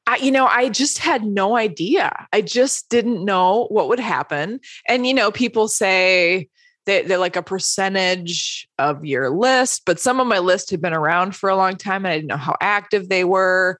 [0.09, 2.27] I, you know, I just had no idea.
[2.33, 4.59] I just didn't know what would happen.
[4.87, 6.49] And, you know, people say
[6.87, 10.95] they, they're like a percentage of your list, but some of my list had been
[10.95, 13.79] around for a long time and I didn't know how active they were.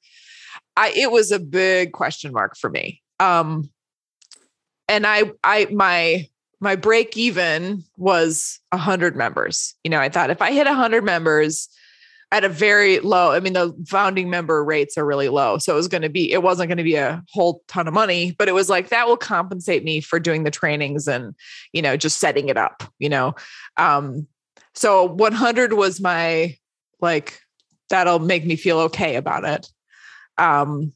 [0.78, 3.02] I, it was a big question mark for me.
[3.20, 3.72] Um,
[4.88, 6.28] and I, I, my,
[6.60, 9.74] my break even was a hundred members.
[9.84, 11.70] You know, I thought if I hit a hundred members,
[12.32, 15.58] at a very low i mean the founding member rates are really low.
[15.58, 17.94] So it was going to be it wasn't going to be a whole ton of
[17.94, 21.34] money but it was like that will compensate me for doing the trainings and
[21.74, 23.36] you know just setting it up you know?
[23.78, 24.28] Um
[24.76, 26.56] so 100 was my
[27.02, 27.39] like
[27.89, 29.68] that'll make me feel okay about it.
[30.38, 30.94] Um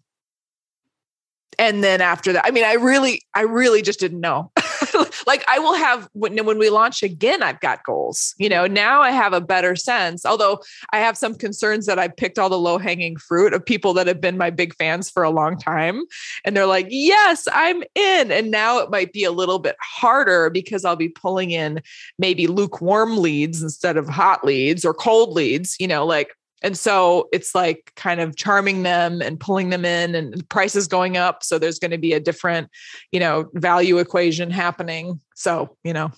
[1.59, 4.51] and then after that i mean i really i really just didn't know
[5.27, 8.33] like I will have when when we launch again, I've got goals.
[8.37, 10.25] You know, now I have a better sense.
[10.25, 13.93] Although I have some concerns that I picked all the low hanging fruit of people
[13.93, 16.03] that have been my big fans for a long time,
[16.45, 20.49] and they're like, "Yes, I'm in." And now it might be a little bit harder
[20.49, 21.81] because I'll be pulling in
[22.17, 25.75] maybe lukewarm leads instead of hot leads or cold leads.
[25.79, 30.15] You know, like and so it's like kind of charming them and pulling them in
[30.15, 31.43] and prices going up.
[31.43, 32.69] So there's going to be a different,
[33.11, 35.19] you know, value equation happening.
[35.35, 36.11] So, you know.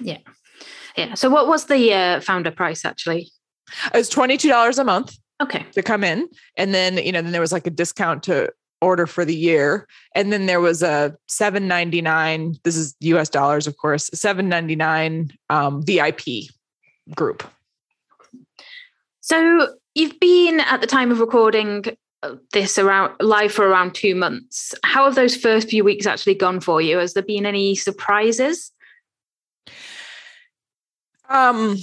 [0.00, 0.18] Yeah.
[0.96, 1.14] Yeah.
[1.14, 3.30] So what was the uh, founder price actually?
[3.94, 5.16] It was $22 a month.
[5.40, 5.64] Okay.
[5.72, 6.28] To come in.
[6.56, 9.86] And then, you know, then there was like a discount to order for the year.
[10.14, 16.50] And then there was a 799, this is US dollars, of course, 799 um, VIP
[17.14, 17.44] group.
[19.26, 21.84] So you've been at the time of recording
[22.22, 24.72] uh, this around live for around two months.
[24.84, 26.98] How have those first few weeks actually gone for you?
[26.98, 28.70] Has there been any surprises?
[31.28, 31.76] Um,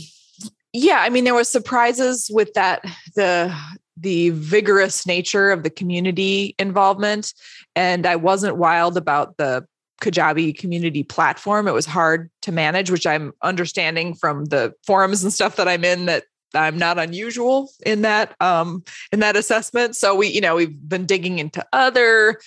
[0.72, 2.82] yeah, I mean, there were surprises with that
[3.14, 3.54] the
[3.98, 7.34] the vigorous nature of the community involvement,
[7.76, 9.68] and I wasn't wild about the
[10.02, 11.68] Kajabi community platform.
[11.68, 15.84] It was hard to manage, which I'm understanding from the forums and stuff that I'm
[15.84, 16.24] in that
[16.54, 19.96] I'm not unusual in that um, in that assessment.
[19.96, 22.40] So we, you know, we've been digging into other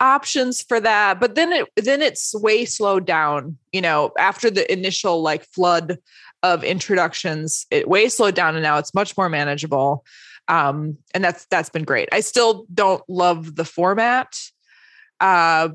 [0.00, 4.72] options for that but then it then it's way slowed down you know after the
[4.72, 5.98] initial like flood
[6.42, 10.04] of introductions it way slowed down and now it's much more manageable.
[10.46, 12.08] Um and that's that's been great.
[12.12, 14.38] I still don't love the format
[15.20, 15.70] uh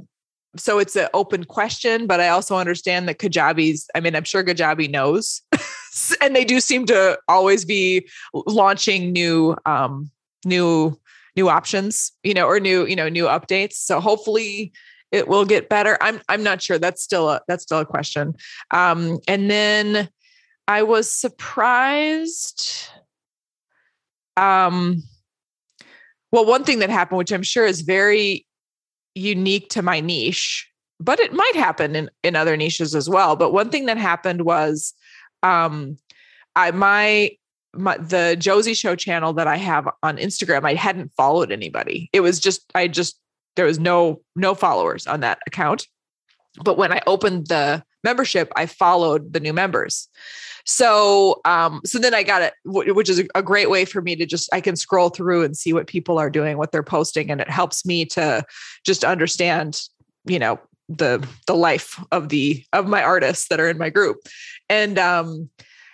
[0.56, 4.44] so it's an open question but i also understand that kajabi's i mean i'm sure
[4.44, 5.42] kajabi knows
[6.22, 10.10] and they do seem to always be launching new um
[10.46, 10.98] new
[11.36, 13.74] new options, you know, or new, you know, new updates.
[13.74, 14.72] So hopefully
[15.12, 15.98] it will get better.
[16.02, 16.80] I'm I'm not sure.
[16.80, 18.36] That's still a that's still a question.
[18.72, 20.10] Um, and then
[20.68, 22.90] I was surprised.
[24.36, 25.04] Um,
[26.32, 28.48] well, one thing that happened, which I'm sure is very
[29.14, 30.68] unique to my niche,
[31.00, 33.36] but it might happen in, in other niches as well.
[33.36, 34.96] But one thing that happened was
[35.44, 35.98] um
[36.56, 37.32] I my
[37.76, 42.10] my, the Josie Show channel that I have on Instagram, I hadn't followed anybody.
[42.14, 43.20] It was just I just
[43.56, 45.88] there was no no followers on that account.
[46.64, 50.08] But when I opened the membership, I followed the new members.
[50.66, 54.26] So um so then I got it which is a great way for me to
[54.26, 57.42] just I can scroll through and see what people are doing, what they're posting and
[57.42, 58.46] it helps me to
[58.86, 59.82] just understand,
[60.26, 64.18] you know, the the life of the of my artists that are in my group.
[64.70, 65.50] And um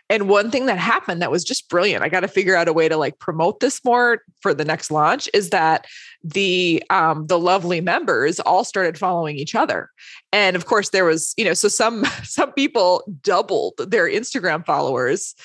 [0.10, 2.74] and one thing that happened that was just brilliant i got to figure out a
[2.74, 5.86] way to like promote this more for the next launch is that
[6.24, 9.90] the um the lovely members all started following each other
[10.34, 15.36] and of course there was you know so some some people doubled their instagram followers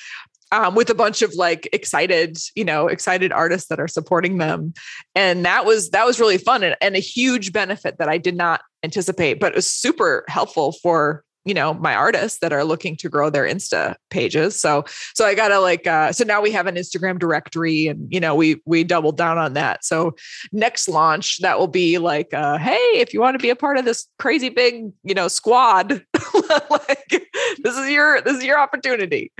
[0.51, 4.73] um, with a bunch of like excited, you know, excited artists that are supporting them,
[5.15, 8.35] and that was that was really fun and, and a huge benefit that I did
[8.35, 12.97] not anticipate, but it was super helpful for you know my artists that are looking
[12.97, 14.59] to grow their insta pages.
[14.59, 18.19] So so i gotta like uh so now we have an instagram directory and you
[18.19, 19.85] know we we doubled down on that.
[19.85, 20.15] So
[20.51, 23.77] next launch that will be like uh hey if you want to be a part
[23.77, 26.03] of this crazy big you know squad
[26.69, 27.29] like
[27.63, 29.31] this is your this is your opportunity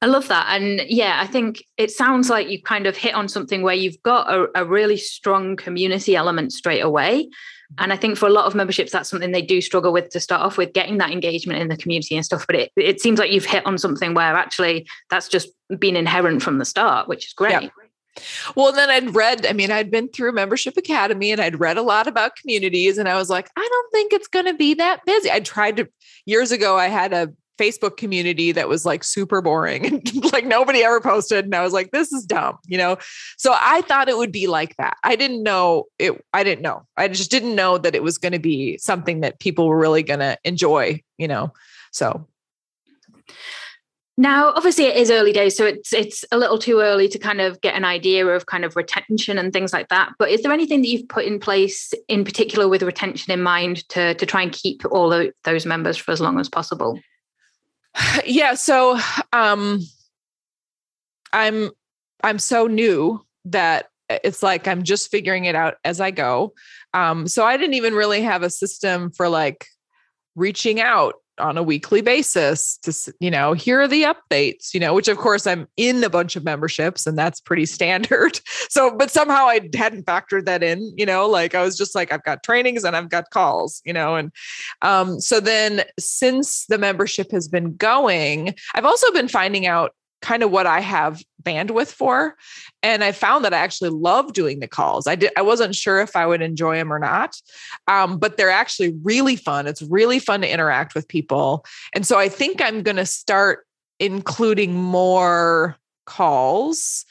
[0.00, 0.46] I love that.
[0.50, 4.00] And yeah, I think it sounds like you kind of hit on something where you've
[4.02, 7.28] got a, a really strong community element straight away.
[7.78, 10.20] And I think for a lot of memberships, that's something they do struggle with to
[10.20, 12.46] start off with, getting that engagement in the community and stuff.
[12.46, 16.42] But it, it seems like you've hit on something where actually that's just been inherent
[16.42, 17.62] from the start, which is great.
[17.62, 17.68] Yeah.
[18.56, 21.82] Well, then I'd read, I mean, I'd been through Membership Academy and I'd read a
[21.82, 25.04] lot about communities, and I was like, I don't think it's going to be that
[25.04, 25.30] busy.
[25.30, 25.88] I tried to,
[26.24, 30.82] years ago, I had a Facebook community that was like super boring and like nobody
[30.82, 31.44] ever posted.
[31.44, 32.96] And I was like, this is dumb, you know?
[33.36, 34.96] So I thought it would be like that.
[35.04, 36.24] I didn't know it.
[36.32, 36.86] I didn't know.
[36.96, 40.02] I just didn't know that it was going to be something that people were really
[40.02, 41.52] going to enjoy, you know?
[41.92, 42.26] So.
[44.20, 47.40] Now, obviously, it is early days, so it's it's a little too early to kind
[47.40, 50.10] of get an idea of kind of retention and things like that.
[50.18, 53.88] But is there anything that you've put in place, in particular, with retention in mind,
[53.90, 56.98] to to try and keep all those members for as long as possible?
[58.24, 58.98] yeah so
[59.32, 59.80] um
[61.32, 61.70] i'm
[62.22, 66.52] i'm so new that it's like i'm just figuring it out as i go.
[66.94, 69.66] Um so i didn't even really have a system for like
[70.34, 74.94] reaching out on a weekly basis to you know here are the updates you know
[74.94, 78.40] which of course i'm in a bunch of memberships and that's pretty standard.
[78.68, 82.12] So but somehow i hadn't factored that in you know like i was just like
[82.12, 84.32] i've got trainings and i've got calls you know and
[84.82, 90.42] um so then since the membership has been going i've also been finding out kind
[90.42, 92.36] of what I have bandwidth for.
[92.82, 95.06] And I found that I actually love doing the calls.
[95.06, 97.36] I did I wasn't sure if I would enjoy them or not.
[97.86, 99.66] Um, but they're actually really fun.
[99.66, 101.64] It's really fun to interact with people.
[101.94, 103.66] And so I think I'm gonna start
[104.00, 105.76] including more
[106.06, 107.04] calls.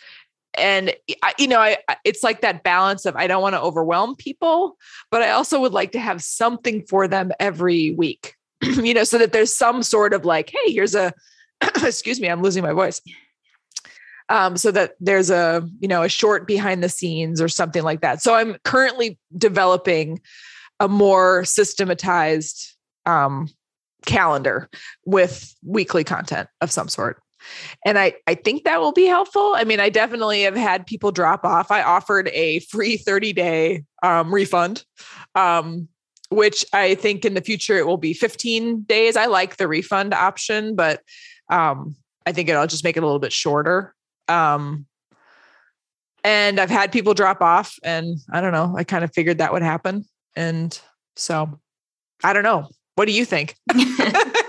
[0.57, 0.93] And
[1.37, 4.77] you know, I it's like that balance of I don't want to overwhelm people,
[5.11, 8.33] but I also would like to have something for them every week.
[8.61, 11.13] you know, so that there's some sort of like, hey, here's a
[11.83, 13.01] excuse me, I'm losing my voice.
[14.29, 18.01] Um, so that there's a you know a short behind the scenes or something like
[18.01, 18.21] that.
[18.21, 20.19] So I'm currently developing
[20.79, 23.47] a more systematized um,
[24.05, 24.69] calendar
[25.05, 27.21] with weekly content of some sort.
[27.85, 29.53] And I, I think that will be helpful.
[29.55, 31.71] I mean, I definitely have had people drop off.
[31.71, 34.83] I offered a free 30 day um, refund,
[35.35, 35.87] um,
[36.29, 39.15] which I think in the future it will be 15 days.
[39.15, 41.01] I like the refund option, but
[41.49, 43.93] um, I think it'll just make it a little bit shorter.
[44.27, 44.85] Um,
[46.23, 48.75] and I've had people drop off, and I don't know.
[48.77, 50.77] I kind of figured that would happen, and
[51.15, 51.59] so
[52.23, 52.67] I don't know.
[52.95, 53.55] What do you think?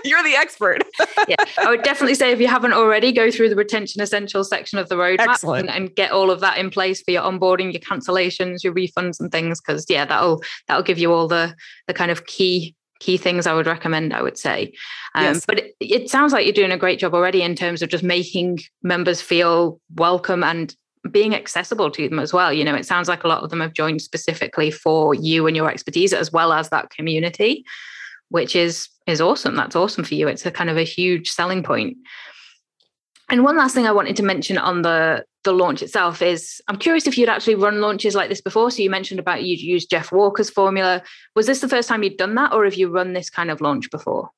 [0.03, 0.83] You're the expert.
[1.27, 4.79] yeah, I would definitely say if you haven't already, go through the retention essentials section
[4.79, 7.81] of the roadmap and, and, get all of that in place for your onboarding, your
[7.81, 9.61] cancellations, your refunds, and things.
[9.61, 11.55] Because yeah, that'll that'll give you all the
[11.87, 14.13] the kind of key key things I would recommend.
[14.13, 14.73] I would say,
[15.15, 15.45] um, yes.
[15.45, 18.03] but it, it sounds like you're doing a great job already in terms of just
[18.03, 20.75] making members feel welcome and
[21.11, 22.51] being accessible to them as well.
[22.51, 25.55] You know, it sounds like a lot of them have joined specifically for you and
[25.55, 27.65] your expertise as well as that community
[28.29, 29.55] which is is awesome.
[29.55, 30.27] That's awesome for you.
[30.27, 31.97] It's a kind of a huge selling point.
[33.29, 36.77] And one last thing I wanted to mention on the the launch itself is I'm
[36.77, 38.71] curious if you'd actually run launches like this before.
[38.71, 41.01] So you mentioned about you'd used Jeff Walker's formula.
[41.35, 43.61] Was this the first time you'd done that, or have you run this kind of
[43.61, 44.31] launch before?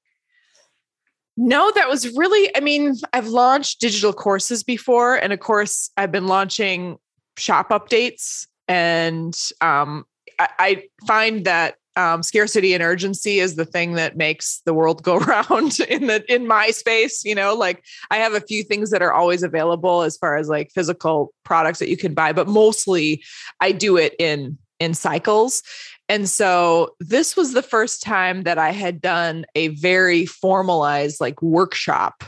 [1.38, 5.16] No, that was really, I mean, I've launched digital courses before.
[5.16, 6.98] And of course, I've been launching
[7.38, 8.46] shop updates.
[8.68, 10.06] And um,
[10.38, 15.04] I, I find that um, scarcity and urgency is the thing that makes the world
[15.04, 18.92] go round in the in my space you know like i have a few things
[18.92, 22.48] that are always available as far as like physical products that you can buy but
[22.48, 23.24] mostly
[23.60, 25.62] i do it in in cycles.
[26.10, 31.42] And so this was the first time that i had done a very formalized like
[31.42, 32.24] workshop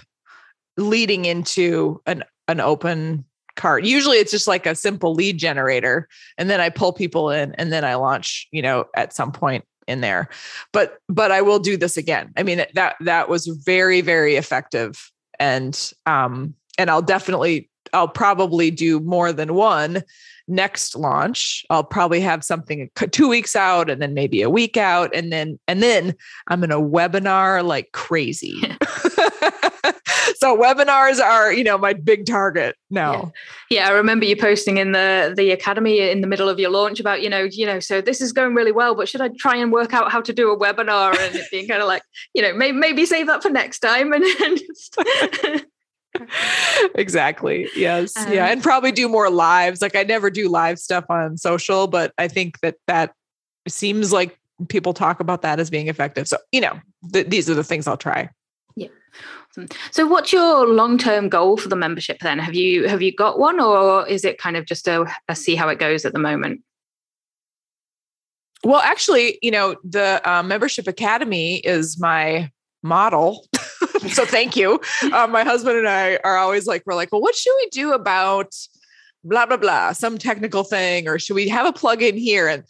[0.78, 3.26] leading into an an open
[3.56, 3.84] cart.
[3.84, 7.72] Usually it's just like a simple lead generator and then I pull people in and
[7.72, 10.30] then I launch, you know, at some point in there.
[10.72, 12.32] But but I will do this again.
[12.38, 18.72] I mean that that was very very effective and um and I'll definitely I'll probably
[18.72, 20.04] do more than one
[20.47, 21.66] next launch.
[21.70, 25.60] I'll probably have something 2 weeks out and then maybe a week out and then
[25.68, 26.16] and then
[26.47, 28.62] I'm in a webinar like crazy.
[30.36, 33.34] so webinars are, you know, my big target now.
[33.70, 33.82] Yeah.
[33.82, 33.88] yeah.
[33.88, 37.22] I remember you posting in the the academy in the middle of your launch about,
[37.22, 39.72] you know, you know, so this is going really well, but should I try and
[39.72, 42.04] work out how to do a webinar and it being kind of like,
[42.34, 44.98] you know, maybe maybe save that for next time and, and just
[46.96, 47.68] exactly.
[47.76, 48.16] Yes.
[48.16, 49.82] Um, yeah, and probably do more lives.
[49.82, 53.14] Like I never do live stuff on social, but I think that that
[53.68, 54.38] seems like
[54.70, 56.28] people talk about that as being effective.
[56.28, 56.80] So, you know,
[57.12, 58.30] th- these are the things I'll try.
[58.76, 58.90] Yeah.
[59.91, 62.39] So what's your long-term goal for the membership then?
[62.39, 65.56] Have you have you got one or is it kind of just a, a see
[65.56, 66.62] how it goes at the moment?
[68.64, 72.49] Well, actually, you know, the uh, membership academy is my
[72.82, 73.45] model.
[74.10, 74.80] so thank you.
[75.14, 77.93] Uh, my husband and I are always like, we're like, well, what should we do
[77.93, 78.56] about
[79.24, 82.47] blah blah blah, some technical thing, or should we have a plug-in here?
[82.47, 82.64] And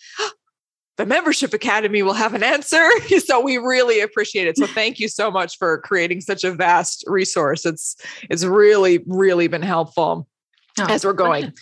[0.97, 2.89] the membership academy will have an answer.
[3.23, 4.57] So we really appreciate it.
[4.57, 7.65] So thank you so much for creating such a vast resource.
[7.65, 7.95] It's
[8.29, 10.27] it's really really been helpful
[10.79, 11.53] oh, as we're going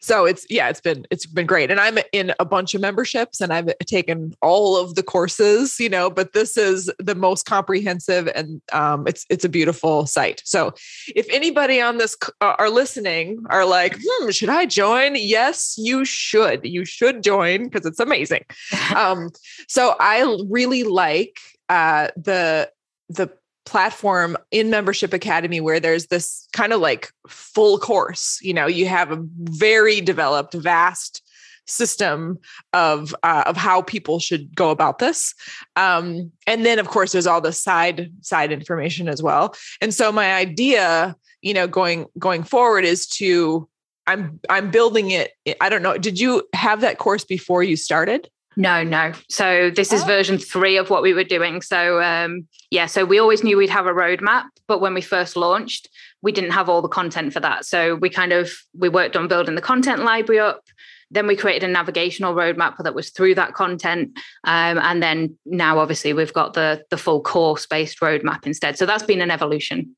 [0.00, 1.70] so it's yeah it's been it's been great.
[1.70, 5.88] And i'm in a bunch of memberships and i've taken all of the courses you
[5.88, 10.42] know but this is the most comprehensive and um, it's it's a beautiful site.
[10.44, 10.74] So
[11.14, 15.14] if anybody on this uh, are listening are like hmm, should i join?
[15.16, 16.64] Yes you should.
[16.64, 18.44] You should join because it's amazing.
[18.96, 19.30] Um,
[19.68, 21.36] so i really like
[21.68, 22.70] uh, the
[23.08, 23.30] the
[23.70, 28.86] platform in membership academy where there's this kind of like full course you know you
[28.86, 31.22] have a very developed vast
[31.66, 32.36] system
[32.72, 35.34] of uh, of how people should go about this.
[35.76, 39.54] Um, and then of course there's all the side side information as well.
[39.80, 43.68] And so my idea you know going going forward is to
[44.06, 48.28] i'm i'm building it i don't know did you have that course before you started
[48.60, 49.12] no, no.
[49.30, 50.06] So this is oh.
[50.06, 51.62] version three of what we were doing.
[51.62, 55.34] So um, yeah, so we always knew we'd have a roadmap, but when we first
[55.34, 55.88] launched,
[56.20, 57.64] we didn't have all the content for that.
[57.64, 60.62] So we kind of we worked on building the content library up.
[61.10, 65.78] Then we created a navigational roadmap that was through that content, um, and then now
[65.78, 68.76] obviously we've got the the full course based roadmap instead.
[68.76, 69.96] So that's been an evolution.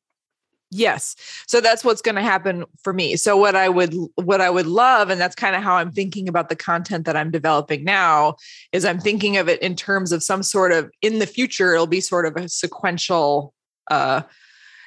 [0.74, 1.16] Yes.
[1.46, 3.16] So that's what's going to happen for me.
[3.16, 6.28] So what I would what I would love and that's kind of how I'm thinking
[6.28, 8.36] about the content that I'm developing now
[8.72, 11.86] is I'm thinking of it in terms of some sort of in the future it'll
[11.86, 13.52] be sort of a sequential
[13.90, 14.22] uh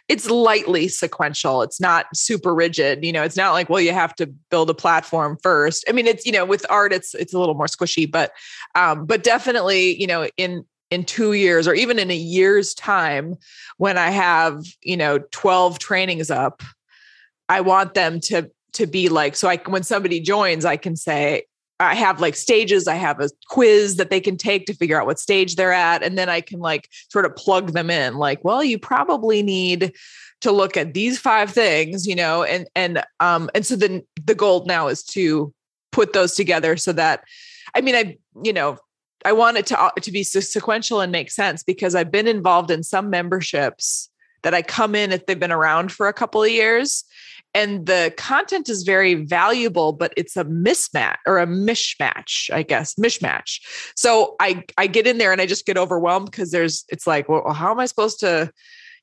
[0.07, 1.63] it's lightly sequential.
[1.63, 3.03] It's not super rigid.
[3.03, 5.83] You know, it's not like, well, you have to build a platform first.
[5.89, 8.31] I mean, it's, you know, with art, it's it's a little more squishy, but
[8.75, 13.36] um, but definitely, you know, in in two years or even in a year's time
[13.77, 16.61] when i have you know 12 trainings up
[17.49, 21.43] i want them to to be like so i when somebody joins i can say
[21.79, 25.07] i have like stages i have a quiz that they can take to figure out
[25.07, 28.43] what stage they're at and then i can like sort of plug them in like
[28.43, 29.93] well you probably need
[30.41, 34.36] to look at these five things you know and and um and so then the
[34.36, 35.53] goal now is to
[35.91, 37.23] put those together so that
[37.73, 38.77] i mean i you know
[39.26, 42.84] I want it to to be sequential and make sense because I've been involved in
[42.84, 44.09] some memberships
[44.43, 47.03] that I come in if they've been around for a couple of years
[47.55, 52.93] and the content is very valuable but it's a mismatch or a mishmatch i guess
[52.95, 53.59] mishmatch.
[53.95, 57.28] So i i get in there and i just get overwhelmed because there's it's like
[57.28, 58.51] well how am i supposed to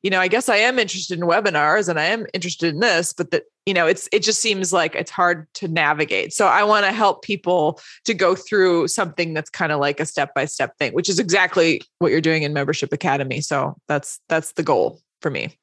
[0.02, 3.12] you know i guess i am interested in webinars and i am interested in this
[3.12, 6.62] but that you know it's it just seems like it's hard to navigate so i
[6.62, 10.44] want to help people to go through something that's kind of like a step by
[10.44, 14.62] step thing which is exactly what you're doing in membership academy so that's that's the
[14.62, 15.56] goal for me.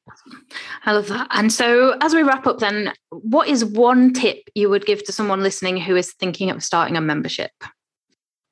[0.86, 1.28] I love that.
[1.30, 5.12] And so, as we wrap up, then, what is one tip you would give to
[5.12, 7.52] someone listening who is thinking of starting a membership?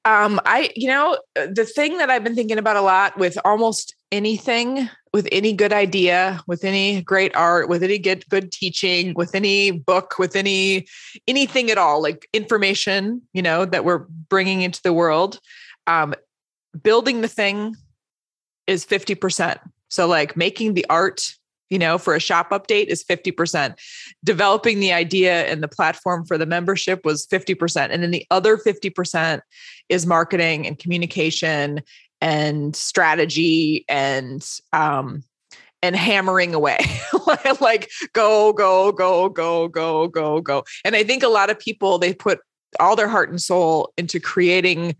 [0.04, 3.94] Um, I, you know, the thing that I've been thinking about a lot with almost
[4.10, 9.34] anything, with any good idea, with any great art, with any good good teaching, with
[9.34, 10.86] any book, with any
[11.26, 15.40] anything at all, like information, you know, that we're bringing into the world.
[15.86, 16.14] Um,
[16.82, 17.74] building the thing
[18.66, 21.34] is fifty percent so, like making the art,
[21.70, 23.74] you know, for a shop update is 50%.
[24.24, 27.88] Developing the idea and the platform for the membership was 50%.
[27.90, 29.40] And then the other 50%
[29.88, 31.80] is marketing and communication
[32.20, 35.22] and strategy and, um,
[35.80, 36.78] and hammering away
[37.60, 42.00] like go go go go go go go and i think a lot of people
[42.00, 42.40] they put
[42.80, 44.96] all their heart and soul into creating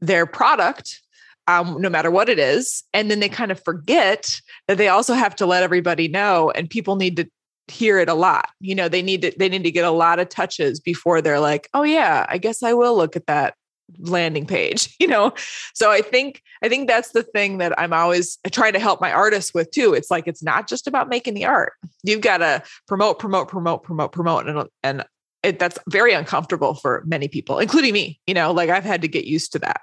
[0.00, 1.00] their product
[1.48, 2.84] um, no matter what it is.
[2.92, 6.70] And then they kind of forget that they also have to let everybody know, and
[6.70, 7.28] people need to
[7.68, 8.50] hear it a lot.
[8.60, 11.40] You know, they need to they need to get a lot of touches before they're
[11.40, 13.54] like, oh yeah, I guess I will look at that
[14.00, 15.32] landing page you know?
[15.74, 19.12] So i think i think that's the thing that i'm always trying to help my
[19.12, 19.94] artists with too.
[19.94, 21.72] It's like it's not just about making the art.
[22.02, 25.04] You've got to promote promote promote promote promote and and
[25.42, 28.52] it, that's very uncomfortable for many people including me you know?
[28.52, 29.80] Like i've had to get used to that.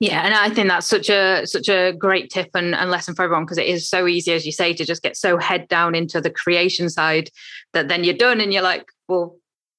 [0.00, 3.24] Yeah, and I think that's such a such a great tip and, and lesson for
[3.24, 5.96] everyone because it is so easy, as you say, to just get so head down
[5.96, 7.30] into the creation side
[7.72, 9.37] that then you're done and you're like, well,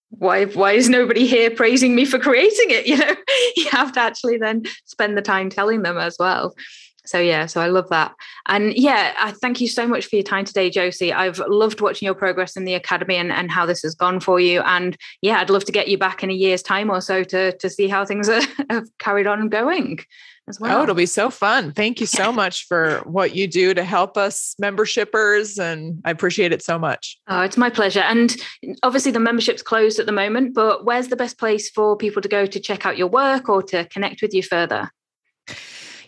[0.09, 2.85] why why is nobody here praising me for creating it?
[2.89, 3.15] You know,
[3.55, 6.55] you have to actually then spend the time telling them as well.
[7.05, 8.13] So yeah so i love that.
[8.47, 11.13] And yeah i thank you so much for your time today josie.
[11.13, 14.39] I've loved watching your progress in the academy and, and how this has gone for
[14.39, 14.61] you.
[14.61, 17.55] And yeah i'd love to get you back in a year's time or so to
[17.57, 19.99] to see how things are, have carried on going
[20.49, 23.73] as well oh it'll be so fun thank you so much for what you do
[23.73, 28.35] to help us membershippers and i appreciate it so much oh it's my pleasure and
[28.83, 32.27] obviously the membership's closed at the moment but where's the best place for people to
[32.27, 34.91] go to check out your work or to connect with you further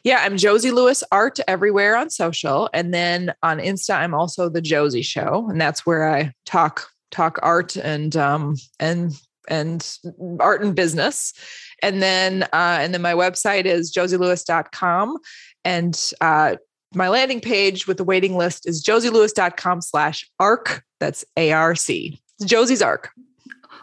[0.03, 2.71] yeah, I'm Josie Lewis Art everywhere on social.
[2.73, 5.47] And then on Insta, I'm also the Josie Show.
[5.47, 9.13] And that's where I talk talk art and um and
[9.47, 9.97] and
[10.39, 11.33] art and business.
[11.81, 15.17] And then uh and then my website is josielewis.com.
[15.65, 16.55] And uh
[16.93, 20.83] my landing page with the waiting list is josielewis.com slash arc.
[20.99, 22.21] That's A-R-C.
[22.45, 23.11] Josie's Arc.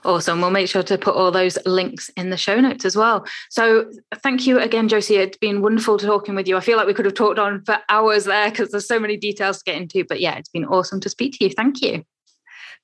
[0.05, 0.41] Awesome.
[0.41, 3.27] We'll make sure to put all those links in the show notes as well.
[3.51, 5.17] So thank you again, Josie.
[5.17, 6.57] It's been wonderful talking with you.
[6.57, 9.17] I feel like we could have talked on for hours there because there's so many
[9.17, 10.05] details to get into.
[10.09, 11.51] But yeah, it's been awesome to speak to you.
[11.51, 12.05] Thank you.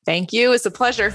[0.04, 0.52] Thank you.
[0.52, 1.14] It's a pleasure.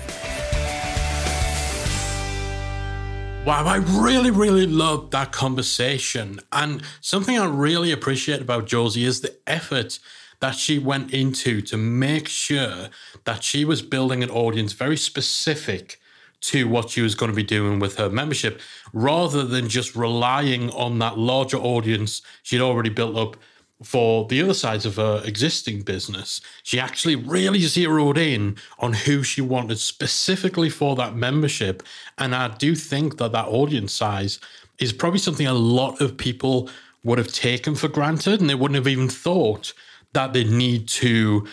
[3.46, 6.40] Wow, I really, really loved that conversation.
[6.52, 9.98] And something I really appreciate about Josie is the effort
[10.42, 12.90] that she went into to make sure
[13.24, 16.00] that she was building an audience very specific
[16.42, 18.62] to what she was going to be doing with her membership
[18.94, 23.36] rather than just relying on that larger audience she'd already built up
[23.84, 26.42] for the other sides of her existing business.
[26.64, 31.84] She actually really zeroed in on who she wanted specifically for that membership.
[32.18, 34.40] And I do think that that audience size
[34.80, 36.70] is probably something a lot of people
[37.04, 39.74] would have taken for granted and they wouldn't have even thought
[40.14, 41.48] that they need to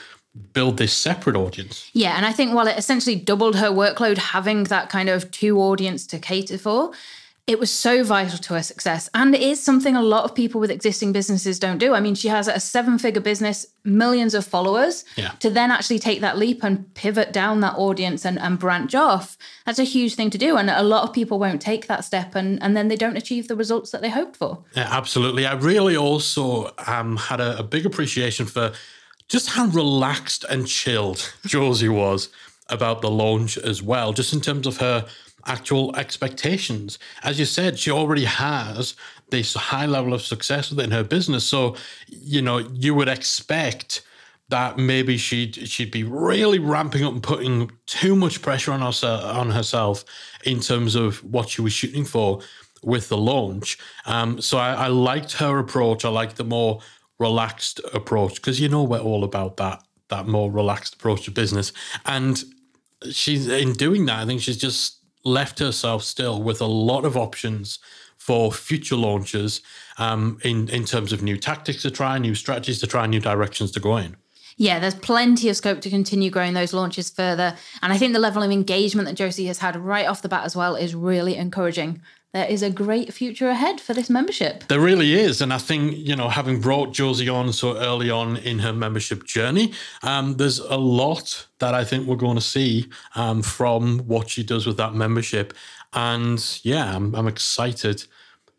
[0.53, 1.91] build this separate audience.
[1.93, 5.59] Yeah, and I think while it essentially doubled her workload having that kind of two
[5.59, 6.93] audience to cater for,
[7.47, 9.09] it was so vital to her success.
[9.14, 11.94] And it is something a lot of people with existing businesses don't do.
[11.94, 15.05] I mean, she has a seven figure business, millions of followers.
[15.14, 15.30] Yeah.
[15.40, 19.38] To then actually take that leap and pivot down that audience and, and branch off,
[19.64, 20.57] that's a huge thing to do.
[20.57, 23.47] And a lot of people won't take that step and, and then they don't achieve
[23.47, 24.64] the results that they hoped for.
[24.74, 25.47] Yeah, absolutely.
[25.47, 28.72] I really also um, had a, a big appreciation for
[29.28, 32.28] just how relaxed and chilled Josie was
[32.68, 35.07] about the launch as well, just in terms of her
[35.47, 36.99] actual expectations.
[37.22, 38.94] As you said, she already has
[39.30, 41.44] this high level of success within her business.
[41.44, 41.76] So,
[42.09, 44.03] you know, you would expect
[44.49, 49.24] that maybe she'd she'd be really ramping up and putting too much pressure on herself
[49.24, 50.05] on herself
[50.44, 52.40] in terms of what she was shooting for.
[52.82, 53.78] with the launch.
[54.05, 56.05] Um, so I, I liked her approach.
[56.05, 56.80] I liked the more
[57.18, 61.72] relaxed approach because you know we're all about that that more relaxed approach to business.
[62.05, 62.44] And
[63.11, 67.16] she's in doing that, I think she's just left herself still with a lot of
[67.16, 67.79] options
[68.16, 69.61] for future launches
[69.99, 73.70] um, in in terms of new tactics to try, new strategies to try, new directions
[73.72, 74.16] to go in.
[74.59, 77.55] Yeah, there's plenty of scope to continue growing those launches further.
[77.83, 80.45] And I think the level of engagement that Josie has had right off the bat
[80.45, 82.01] as well is really encouraging.
[82.37, 84.68] There is a great future ahead for this membership.
[84.68, 85.41] There really is.
[85.41, 89.24] And I think, you know, having brought Josie on so early on in her membership
[89.24, 89.72] journey,
[90.03, 94.43] um, there's a lot that I think we're going to see um, from what she
[94.43, 95.55] does with that membership.
[95.95, 98.05] And yeah, I'm, I'm excited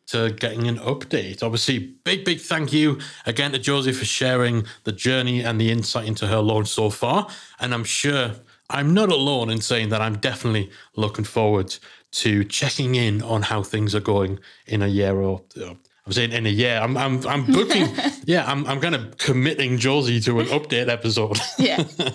[0.07, 1.43] to getting an update.
[1.43, 2.97] Obviously, big, big thank you
[3.27, 7.27] again to Josie for sharing the journey and the insight into her launch so far.
[7.59, 8.31] And I'm sure
[8.69, 11.77] I'm not alone in saying that I'm definitely looking forward
[12.11, 15.41] to checking in on how things are going in a year or
[16.05, 16.79] I'm saying in a year.
[16.81, 17.87] I'm I'm I'm booking.
[18.25, 21.37] yeah, I'm I'm kind of committing Josie to an update episode.
[21.57, 21.83] Yeah.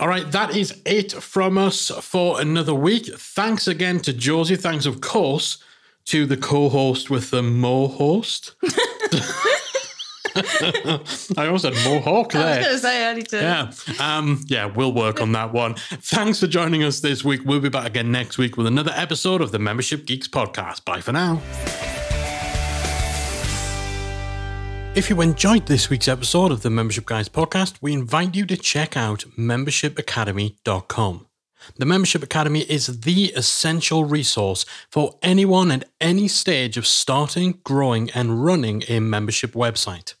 [0.00, 3.06] All right, that is it from us for another week.
[3.16, 4.56] Thanks again to Josie.
[4.56, 5.58] Thanks, of course,
[6.06, 8.54] to the co-host with the Mo host.
[11.36, 12.42] I also said Mohawk there.
[12.42, 13.36] I was going to say, I need to.
[13.36, 13.72] Yeah.
[14.00, 15.74] Um, yeah, we'll work on that one.
[15.74, 17.42] Thanks for joining us this week.
[17.44, 20.84] We'll be back again next week with another episode of the Membership Geeks podcast.
[20.84, 21.40] Bye for now.
[24.94, 28.58] If you enjoyed this week's episode of the Membership Guys podcast, we invite you to
[28.58, 31.26] check out membershipacademy.com.
[31.76, 38.10] The Membership Academy is the essential resource for anyone at any stage of starting, growing,
[38.10, 40.14] and running a membership website.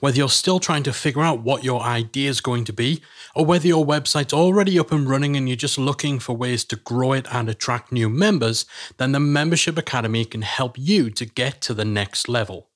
[0.00, 3.02] Whether you're still trying to figure out what your idea is going to be,
[3.34, 6.76] or whether your website's already up and running and you're just looking for ways to
[6.76, 8.64] grow it and attract new members,
[8.96, 12.68] then the Membership Academy can help you to get to the next level.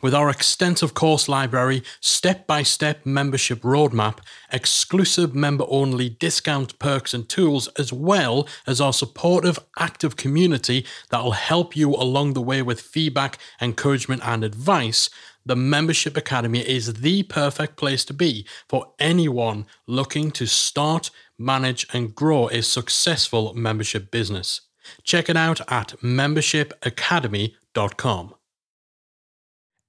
[0.00, 4.18] With our extensive course library, step by step membership roadmap,
[4.52, 11.22] exclusive member only discount perks and tools, as well as our supportive, active community that
[11.22, 15.10] will help you along the way with feedback, encouragement, and advice,
[15.48, 21.86] the Membership Academy is the perfect place to be for anyone looking to start, manage,
[21.92, 24.62] and grow a successful membership business.
[25.02, 28.34] Check it out at membershipacademy.com.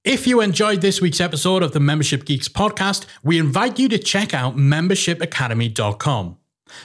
[0.02, 3.98] If you enjoyed this week's episode of the Membership Geeks podcast, we invite you to
[3.98, 6.38] check out membershipacademy.com.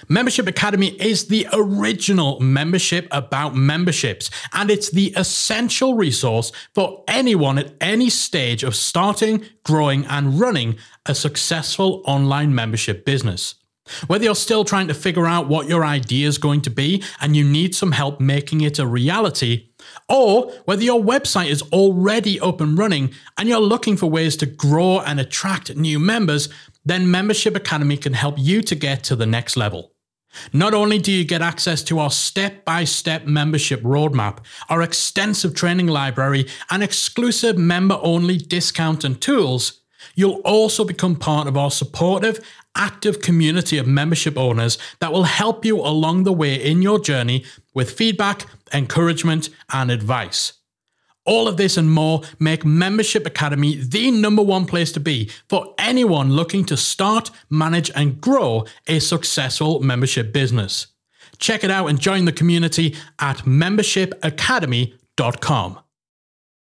[0.07, 7.57] Membership Academy is the original membership about memberships, and it's the essential resource for anyone
[7.57, 13.55] at any stage of starting, growing, and running a successful online membership business.
[14.07, 17.36] Whether you're still trying to figure out what your idea is going to be and
[17.36, 19.69] you need some help making it a reality,
[20.09, 24.47] or whether your website is already up and running and you're looking for ways to
[24.47, 26.49] grow and attract new members,
[26.86, 29.91] then Membership Academy can help you to get to the next level.
[30.53, 35.55] Not only do you get access to our step by step membership roadmap, our extensive
[35.55, 39.81] training library, and exclusive member only discount and tools,
[40.13, 42.39] you'll also become part of our supportive
[42.75, 47.45] active community of membership owners that will help you along the way in your journey
[47.73, 50.53] with feedback, encouragement, and advice.
[51.26, 55.73] All of this and more make Membership Academy the number one place to be for
[55.78, 60.86] anyone looking to start, manage, and grow a successful membership business.
[61.39, 65.80] Check it out and join the community at membershipacademy.com.